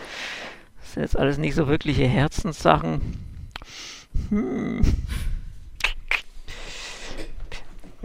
[0.81, 3.19] Das sind jetzt alles nicht so wirkliche Herzenssachen.
[4.29, 4.83] Hm.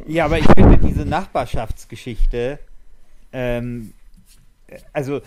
[0.08, 2.60] Ja, aber ich finde diese Nachbarschaftsgeschichte,
[3.34, 3.94] ähm,
[4.94, 5.22] also äh,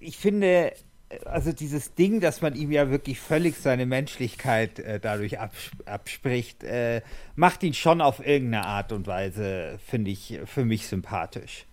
[0.00, 0.72] ich finde,
[1.08, 5.70] äh, also dieses Ding, dass man ihm ja wirklich völlig seine Menschlichkeit äh, dadurch abs
[5.84, 7.02] abspricht, äh,
[7.36, 11.66] macht ihn schon auf irgendeine Art und Weise, finde ich, für mich sympathisch.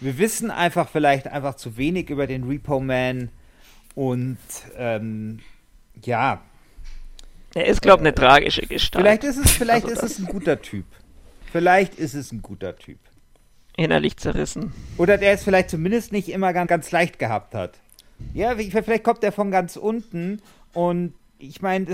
[0.00, 3.30] Wir wissen einfach vielleicht einfach zu wenig über den Repo Man
[3.94, 4.38] und
[4.76, 5.40] ähm,
[6.04, 6.40] ja,
[7.54, 9.02] Er ist, glaube ich, eine tragische Gestalt.
[9.04, 10.84] vielleicht ist es, vielleicht Also ist es ein guter Typ.
[11.50, 12.98] Vielleicht ist es ein guter Typ.
[13.78, 14.72] Innerlich zerrissen.
[14.96, 17.78] Oder der es vielleicht zumindest nicht immer ganz, ganz leicht gehabt hat.
[18.34, 20.42] Ja, vielleicht kommt er von ganz unten
[20.74, 21.86] und ich meine,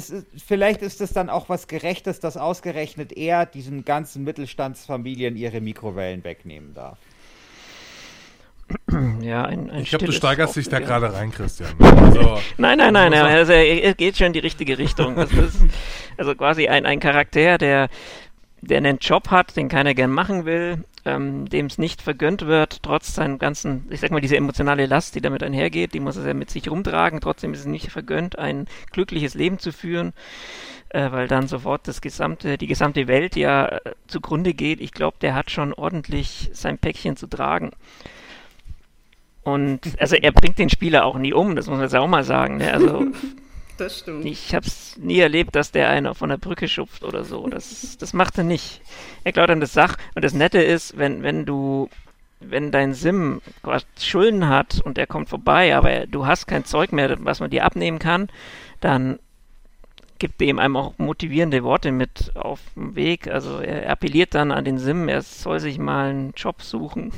[0.43, 6.25] vielleicht ist es dann auch was Gerechtes, dass ausgerechnet er diesen ganzen Mittelstandsfamilien ihre Mikrowellen
[6.25, 6.97] wegnehmen darf.
[9.21, 11.69] Ja, ein, ein Ich glaube, du steigerst dich da gerade rein, Christian.
[11.81, 15.17] Also, Nein, nein, nein, also er, er geht schon in die richtige Richtung.
[15.17, 15.61] Das ist
[16.17, 17.89] also quasi ein, ein Charakter, der,
[18.67, 22.83] der einen Job hat, den keiner gern machen will, ähm, dem es nicht vergönnt wird,
[22.83, 26.35] trotz seinem ganzen, ich sag mal, diese emotionale Last, die damit einhergeht, die muss er
[26.35, 30.13] mit sich rumtragen, trotzdem ist es nicht vergönnt, ein glückliches Leben zu führen,
[30.91, 34.81] äh, weil dann sofort das gesamte, die gesamte Welt ja äh, zugrunde geht.
[34.81, 37.73] Ich glaube, der hat schon ordentlich sein Päckchen zu tragen.
[39.43, 42.25] Und also er bringt den Spieler auch nie um, das muss man jetzt auch mal
[42.25, 42.57] sagen.
[42.57, 42.73] Ne?
[42.73, 43.07] Also
[43.77, 44.25] Das stimmt.
[44.25, 47.47] ich habe es nie erlebt, dass der einer von der Brücke schupft oder so.
[47.49, 48.81] Das, das macht er nicht.
[49.25, 49.97] Er klaut dann das Sach.
[50.15, 51.89] Und das Nette ist, wenn, wenn du,
[52.41, 56.93] wenn dein Sim quasi Schulden hat und er kommt vorbei, aber du hast kein Zeug
[56.93, 58.29] mehr, was man dir abnehmen kann,
[58.81, 59.19] dann
[60.19, 63.27] gibt er ihm einem auch motivierende Worte mit auf dem Weg.
[63.29, 67.13] Also er appelliert dann an den Sim, er soll sich mal einen Job suchen.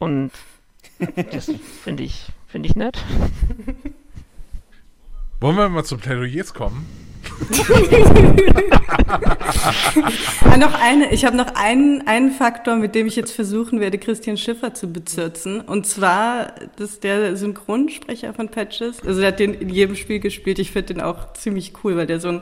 [0.00, 0.32] Und
[1.30, 2.98] das finde ich, finde ich nett.
[5.40, 6.86] wollen wir mal zu Plädoyers kommen?
[10.44, 13.98] Ah, noch eine, ich habe noch einen, einen Faktor, mit dem ich jetzt versuchen werde,
[13.98, 15.60] Christian Schiffer zu bezirzen.
[15.60, 19.04] Und zwar, das ist der Synchronsprecher von Patches.
[19.04, 20.58] Also der hat den in jedem Spiel gespielt.
[20.58, 22.40] Ich finde den auch ziemlich cool, weil der so ein,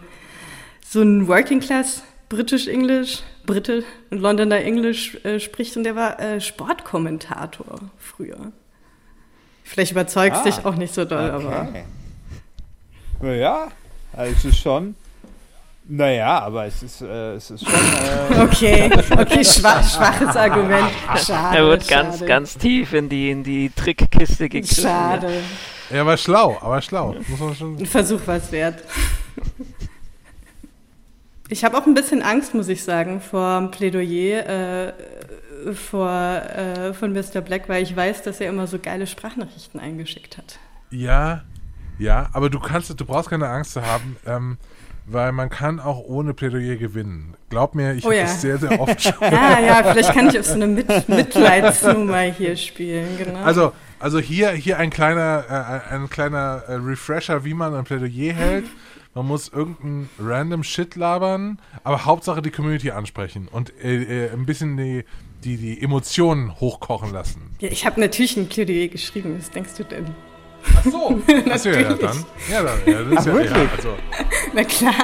[0.86, 6.20] so ein Working Class British English, Brite und Londoner Englisch äh, spricht und der war
[6.20, 8.52] äh, Sportkommentator früher.
[9.64, 11.68] Vielleicht überzeugst Ah, dich auch nicht so doll, aber.
[13.20, 13.68] Naja,
[14.12, 14.94] also es ist schon.
[15.90, 17.72] Naja, aber es ist, äh, es ist schon.
[17.72, 20.90] Äh, Okay, okay, schwach, schwaches Argument.
[21.16, 21.56] Schade.
[21.58, 22.26] Er wird ganz, schade.
[22.26, 24.82] ganz tief in die, in die Trickkiste gegriffen.
[24.82, 25.42] Schade.
[25.90, 27.14] Er war schlau, aber schlau.
[27.26, 27.78] Muss man schon.
[27.78, 28.82] Ein Versuch war es wert.
[31.48, 34.92] Ich habe auch ein bisschen Angst, muss ich sagen, vor dem Plädoyer äh,
[35.72, 37.40] vor, äh, von Mr.
[37.40, 40.58] Black, weil ich weiß, dass er immer so geile Sprachnachrichten eingeschickt hat.
[40.90, 41.42] Ja,
[41.98, 44.56] ja, aber du kannst, du brauchst keine Angst zu haben, ähm,
[45.06, 47.34] weil man kann auch ohne Plädoyer gewinnen.
[47.48, 48.22] Glaub mir, ich Oh habe ja.
[48.24, 49.14] das sehr, sehr oft schon.
[49.22, 53.40] Ah ja, vielleicht kann ich auf so eine Mit Mitleidsnummer hier spielen, genau.
[53.40, 55.44] Also, also hier, hier ein kleiner,
[55.90, 58.66] äh, ein kleiner äh, Refresher, wie man ein Plädoyer hält.
[59.14, 64.44] Man muss irgendeinen random Shit labern, aber Hauptsache die Community ansprechen und äh, äh, ein
[64.46, 65.04] bisschen die,
[65.42, 67.56] die, die Emotionen hochkochen lassen.
[67.60, 70.06] ja, ich habe natürlich ein Plädoyer geschrieben, was denkst du denn?
[70.76, 71.20] Ach so.
[71.50, 72.24] Ach so, ja, ja, dann.
[72.50, 72.78] Ja, dann.
[72.86, 73.50] Ja, das ist Ach, ja, wirklich?
[73.50, 73.94] ja, also.
[74.54, 74.94] Na klar.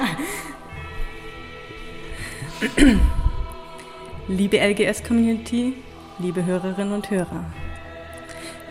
[4.29, 5.75] Liebe LGS-Community,
[6.19, 7.45] liebe Hörerinnen und Hörer.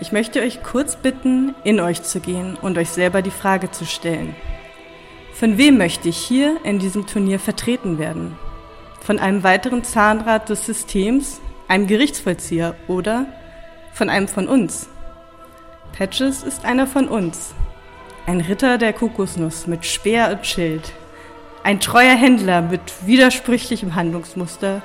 [0.02, 3.86] Ich möchte euch kurz bitten, in euch zu gehen und euch selber die Frage zu
[3.86, 4.36] stellen.
[5.34, 8.38] Von wem möchte ich hier in diesem Turnier vertreten werden?
[9.02, 13.26] Von einem weiteren Zahnrad des Systems, einem Gerichtsvollzieher oder
[13.94, 14.90] von einem von uns?
[15.94, 17.54] Patches ist einer von uns.
[18.26, 20.92] Ein Ritter der Kokosnuss mit Speer und Schild.
[21.64, 24.82] Ein treuer Händler mit widersprüchlichem Handlungsmuster.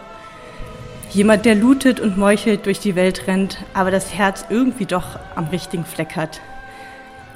[1.11, 5.47] Jemand, der lootet und meuchelt durch die Welt rennt, aber das Herz irgendwie doch am
[5.47, 6.43] richtigen Fleck hat.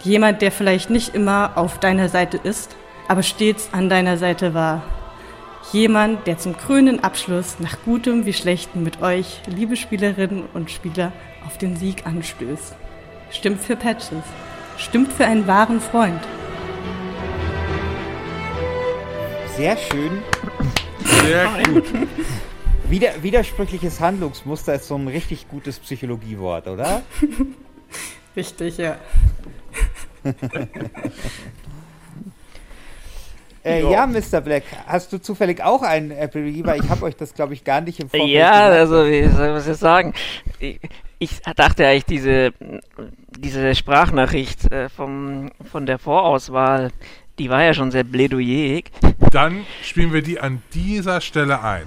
[0.02, 2.76] Jemand, der vielleicht nicht immer auf deiner Seite ist,
[3.08, 4.82] aber stets an deiner Seite war.
[5.72, 11.12] Jemand, der zum krönenden Abschluss nach Gutem wie Schlechtem mit euch, liebe Spielerinnen und Spieler,
[11.46, 12.74] auf den Sieg anstößt.
[13.32, 14.22] Stimmt für Patches.
[14.78, 16.20] Stimmt für einen wahren Freund.
[19.56, 20.22] Sehr schön.
[21.24, 21.84] Sehr gut.
[22.88, 27.02] Wider, widersprüchliches Handlungsmuster ist so ein richtig gutes Psychologiewort, oder?
[28.36, 28.96] Richtig, ja.
[33.64, 34.40] Äh, ja, Mr.
[34.40, 36.42] Black, hast du zufällig auch einen Apple?
[36.64, 38.72] Weil ich habe euch das, glaube ich, gar nicht im Vorfeld Ja, gesagt.
[38.80, 40.14] also wie soll ich jetzt sagen?
[40.58, 40.80] Ich,
[41.22, 42.52] ich dachte eigentlich, diese,
[43.38, 46.90] diese Sprachnachricht äh, vom, von der Vorauswahl,
[47.38, 48.90] die war ja schon sehr plädoyerig.
[49.30, 51.86] Dann spielen wir die an dieser Stelle ein.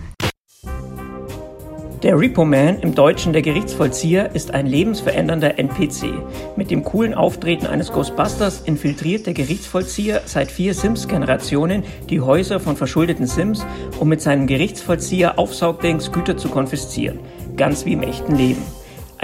[2.02, 6.14] Der Repo Man, im Deutschen der Gerichtsvollzieher, ist ein lebensverändernder NPC.
[6.56, 12.78] Mit dem coolen Auftreten eines Ghostbusters infiltriert der Gerichtsvollzieher seit vier Sims-Generationen die Häuser von
[12.78, 13.66] verschuldeten Sims,
[14.00, 17.20] um mit seinem Gerichtsvollzieher Aufsaugdings Güter zu konfiszieren.
[17.58, 18.62] Ganz wie im echten Leben.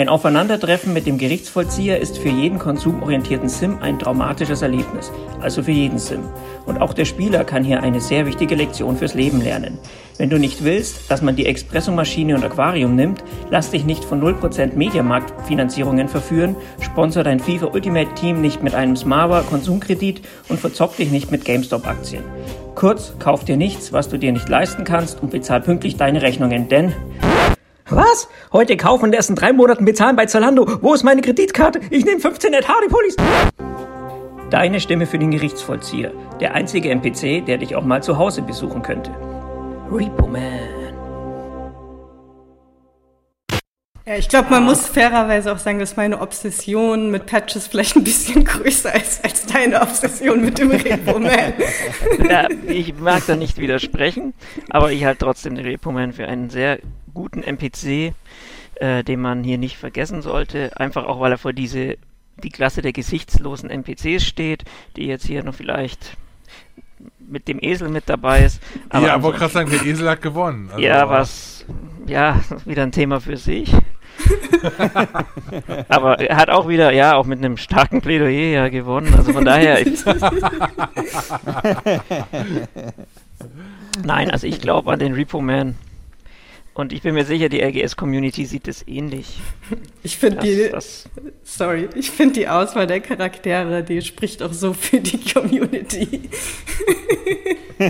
[0.02, 5.70] Ein Aufeinandertreffen mit dem Gerichtsvollzieher ist für jeden konsumorientierten Sim ein traumatisches Erlebnis, also für
[5.70, 6.22] jeden Sim.
[6.66, 9.78] Und auch der Spieler kann hier eine sehr wichtige Lektion fürs Leben lernen.
[10.18, 14.20] Wenn du nicht willst, dass man die Expressomaschine und Aquarium nimmt, lass dich nicht von
[14.24, 20.98] 0% Mediamarktfinanzierungen verführen, sponsor dein FIFA Ultimate Team nicht mit einem Smava Konsumkredit und verzock
[20.98, 22.24] dich nicht mit GameStop-Aktien.
[22.74, 26.70] Kurz, kauf dir nichts, was du dir nicht leisten kannst und bezahl pünktlich deine Rechnungen,
[26.70, 26.92] denn
[27.92, 28.28] was?
[28.52, 30.66] Heute kaufen und erst in drei Monaten bezahlen bei Zalando.
[30.82, 31.80] Wo ist meine Kreditkarte?
[31.90, 33.16] Ich nehme 15 at Hardy Pullis.
[34.50, 36.12] Deine Stimme für den Gerichtsvollzieher.
[36.40, 39.12] Der einzige NPC, der dich auch mal zu Hause besuchen könnte.
[39.92, 40.82] Repo Man.
[44.06, 48.04] Ja, ich glaube, man muss fairerweise auch sagen, dass meine Obsession mit Patches vielleicht ein
[48.04, 51.54] bisschen größer ist als deine Obsession mit dem Repo Man.
[52.30, 54.34] Ja, ich mag da nicht widersprechen,
[54.70, 56.80] aber ich halte trotzdem den Repo Man für einen sehr
[57.14, 58.14] guten NPC,
[58.76, 60.78] äh, den man hier nicht vergessen sollte.
[60.78, 61.98] Einfach auch, weil er vor diese
[62.44, 64.64] die Klasse der gesichtslosen NPCs steht,
[64.96, 66.18] die jetzt hier noch vielleicht
[67.20, 68.62] mit dem Esel mit dabei ist.
[68.90, 70.70] Aber ja, wollte gerade sagen, der Esel hat gewonnen.
[70.70, 71.66] Also, ja, was,
[72.08, 73.74] ja, wieder ein Thema für sich.
[75.88, 79.12] Aber er hat auch wieder, ja, auch mit einem starken Plädoyer ja gewonnen.
[79.16, 79.84] Also von daher.
[84.04, 85.76] Nein, also ich glaube an den Repo Man.
[86.82, 89.40] Und ich bin mir sicher, die LGS-Community sieht es ähnlich.
[90.04, 91.08] Ich finde die, das,
[91.44, 96.28] sorry, ich finde die Auswahl der Charaktere, die spricht auch so für die Community.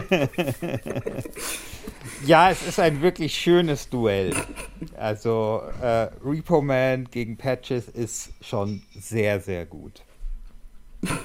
[2.26, 4.32] Ja, es ist ein wirklich schönes Duell.
[4.96, 10.04] Also äh, Repo Man gegen Patches ist schon sehr, sehr gut.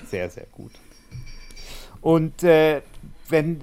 [0.08, 0.72] Sehr, sehr gut.
[2.00, 2.80] Und äh,
[3.28, 3.60] wenn,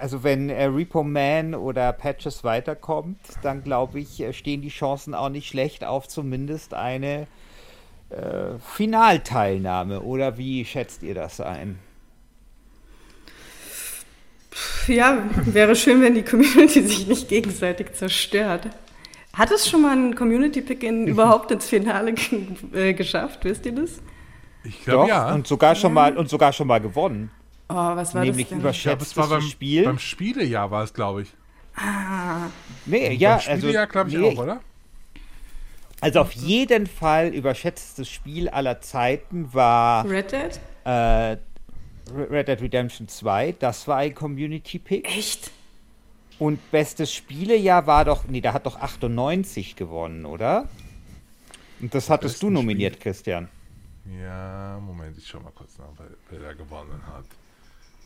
[0.00, 5.14] also wenn äh, Repo Man oder Patches weiterkommt, dann glaube ich, äh, stehen die Chancen
[5.14, 7.26] auch nicht schlecht auf zumindest eine
[8.10, 10.00] äh, Finalteilnahme.
[10.00, 11.78] Oder wie schätzt ihr das ein?
[14.86, 18.68] Ja, wäre schön, wenn die Community sich nicht gegenseitig zerstört.
[19.34, 22.14] Hat es schon mal ein Community-Pick in, überhaupt ins Finale
[22.72, 23.44] äh, geschafft?
[23.44, 24.02] Wisst ihr das?
[24.64, 25.32] Ich glaube ja.
[25.32, 27.30] und sogar schon mal und sogar schon mal gewonnen.
[27.70, 28.66] Oh, was war Nämlich das denn?
[28.70, 29.84] ich glaube, es war überschätztes beim, Spiel.
[29.84, 31.28] beim Spielejahr war es, glaube ich.
[32.86, 34.60] nee, ja, beim also, Spielejahr glaube ich nee, auch, oder?
[36.00, 40.60] also auf jeden Fall überschätztes Spiel aller Zeiten war Red Dead?
[40.84, 41.36] äh,
[42.10, 43.54] Red Dead Redemption 2.
[43.58, 45.06] Das war ein Community Pick.
[45.06, 45.50] Echt?
[46.38, 50.68] Und bestes Spielejahr war doch, nee, da hat doch 98 gewonnen, oder?
[51.80, 53.48] Und das hattest Besten du nominiert, Christian.
[54.22, 57.24] Ja, Moment, ich schau mal kurz nach, wer, wer da gewonnen hat.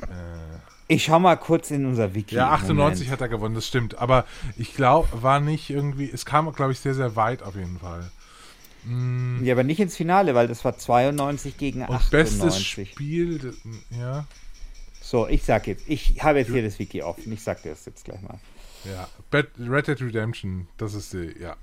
[0.02, 2.34] Äh, Ich schau mal kurz in unser Wiki.
[2.34, 3.12] ja, 98 Moment.
[3.12, 3.98] hat er gewonnen, das stimmt.
[3.98, 4.24] Aber
[4.56, 8.10] ich glaube, war nicht irgendwie, es kam, glaube ich, sehr, sehr weit auf jeden Fall.
[9.42, 12.10] Ja, aber nicht ins Finale, weil das war 92 gegen Und 98.
[12.10, 13.54] bestes Spiel,
[13.90, 14.26] ja,
[15.00, 17.32] So, ich sag jetzt, ich habe jetzt hier das Wiki offen.
[17.32, 18.40] Ich sag dir das jetzt gleich mal.
[18.84, 19.08] ja.
[19.32, 21.54] Red Dead Redemption, das ist die, ja.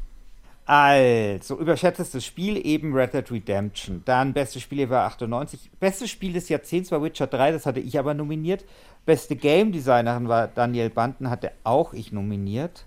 [0.70, 4.04] Also, überschätztes Spiel eben Red Dead Redemption.
[4.06, 5.72] Dann beste Spiel war 98.
[5.80, 8.66] Bestes Spiel des Jahrzehnts war Witcher 3, das hatte ich aber nominiert.
[9.04, 12.86] Beste Game Designerin war Daniel Banten, hatte auch ich nominiert.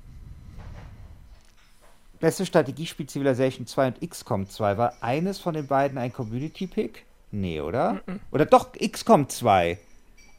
[2.20, 4.78] Beste Strategiespiel Civilization 2 und XCOM 2.
[4.78, 7.04] War eines von den beiden ein Community-Pick?
[7.32, 8.00] Nee, oder?
[8.30, 9.76] Oder doch, XCOM 2.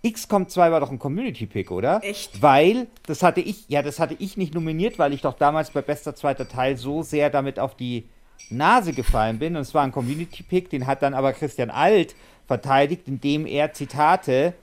[0.05, 2.01] XCOM 2 war doch ein Community-Pick, oder?
[2.03, 2.41] Echt?
[2.41, 5.81] Weil, das hatte ich, ja, das hatte ich nicht nominiert, weil ich doch damals bei
[5.81, 8.09] bester zweiter Teil so sehr damit auf die
[8.49, 9.55] Nase gefallen bin.
[9.55, 12.15] Und es war ein Community-Pick, den hat dann aber Christian Alt
[12.47, 14.53] verteidigt, indem er Zitate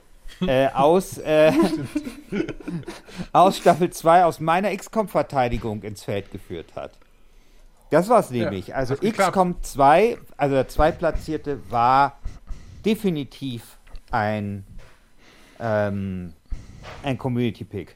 [0.41, 1.51] äh, aus, äh,
[3.33, 6.91] aus Staffel 2 aus meiner XCOM-Verteidigung ins Feld geführt hat.
[7.89, 8.73] Das war's nämlich.
[8.73, 9.31] also hat geklappt.
[9.31, 12.19] XCOM 2, also der Zweitplatzierte, war
[12.85, 13.77] definitiv
[14.11, 14.65] ein,
[15.61, 16.33] ähm,
[17.03, 17.95] ein Community-Pick.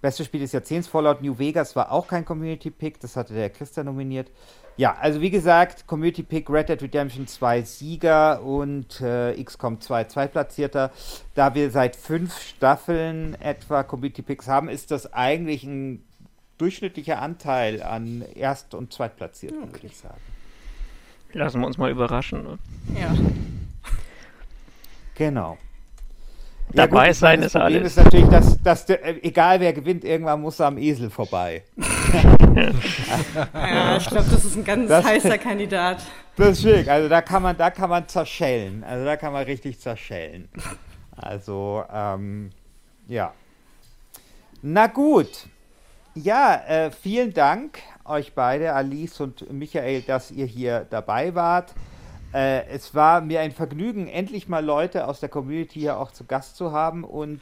[0.00, 3.86] Bestes Spiel des Jahrzehnts, Fallout New Vegas, war auch kein Community-Pick, das hatte der Christian
[3.86, 4.30] nominiert.
[4.76, 10.90] Ja, also wie gesagt, Community-Pick Red Dead Redemption 2 Sieger und äh, XCOM 2 Zweitplatzierter.
[11.34, 16.02] Da wir seit fünf Staffeln etwa Community-Picks haben, ist das eigentlich ein
[16.58, 20.20] durchschnittlicher Anteil an Erst- und Zweitplatzierten, würde ich sagen.
[21.34, 22.42] Lassen wir uns mal überraschen.
[22.42, 22.58] Ne?
[22.98, 23.14] Ja.
[25.14, 25.58] Genau.
[26.74, 27.96] Dabei ich sein ist das Problem alles.
[27.96, 31.62] ist natürlich, dass, dass der, äh, egal wer gewinnt, irgendwann muss er am Esel vorbei.
[32.56, 35.98] ja, ich glaube, das ist ein ganz Das- heißer Kandidat.
[36.36, 36.90] Das ist schwierig.
[36.90, 38.84] Also da kann man, da kann man zerschellen.
[38.84, 40.48] Also da kann man richtig zerschellen.
[41.16, 42.50] Also, ähm,
[43.08, 43.32] ja.
[44.62, 45.28] Na gut.
[46.14, 51.72] Ja, äh, vielen Dank euch beide, Alice und Michael, dass ihr hier dabei wart.
[52.32, 56.24] Äh, es war mir ein Vergnügen, endlich mal Leute aus der Community hier auch zu
[56.24, 57.40] Gast zu haben und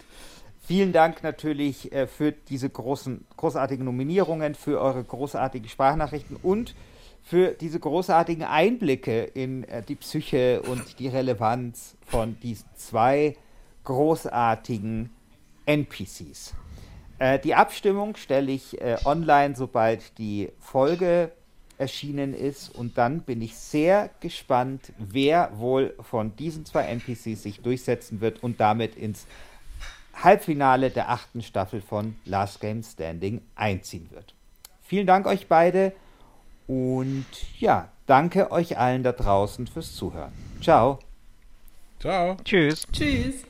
[0.71, 6.77] Vielen Dank natürlich äh, für diese großen, großartigen Nominierungen, für eure großartigen Sprachnachrichten und
[7.25, 13.37] für diese großartigen Einblicke in äh, die Psyche und die Relevanz von diesen zwei
[13.83, 15.11] großartigen
[15.67, 16.55] NPCs.
[17.19, 21.33] Äh, die Abstimmung stelle ich äh, online, sobald die Folge
[21.81, 22.69] erschienen ist.
[22.69, 28.43] Und dann bin ich sehr gespannt, wer wohl von diesen zwei NPCs sich durchsetzen wird
[28.43, 29.27] und damit ins
[30.15, 34.35] Halbfinale der achten Staffel von Last Game Standing einziehen wird.
[34.83, 35.93] Vielen Dank euch beide
[36.67, 37.27] und
[37.59, 40.33] ja, danke euch allen da draußen fürs Zuhören.
[40.61, 40.99] Ciao.
[41.99, 42.37] Ciao.
[42.45, 42.87] Tschüss.
[42.93, 43.45] Tschüss.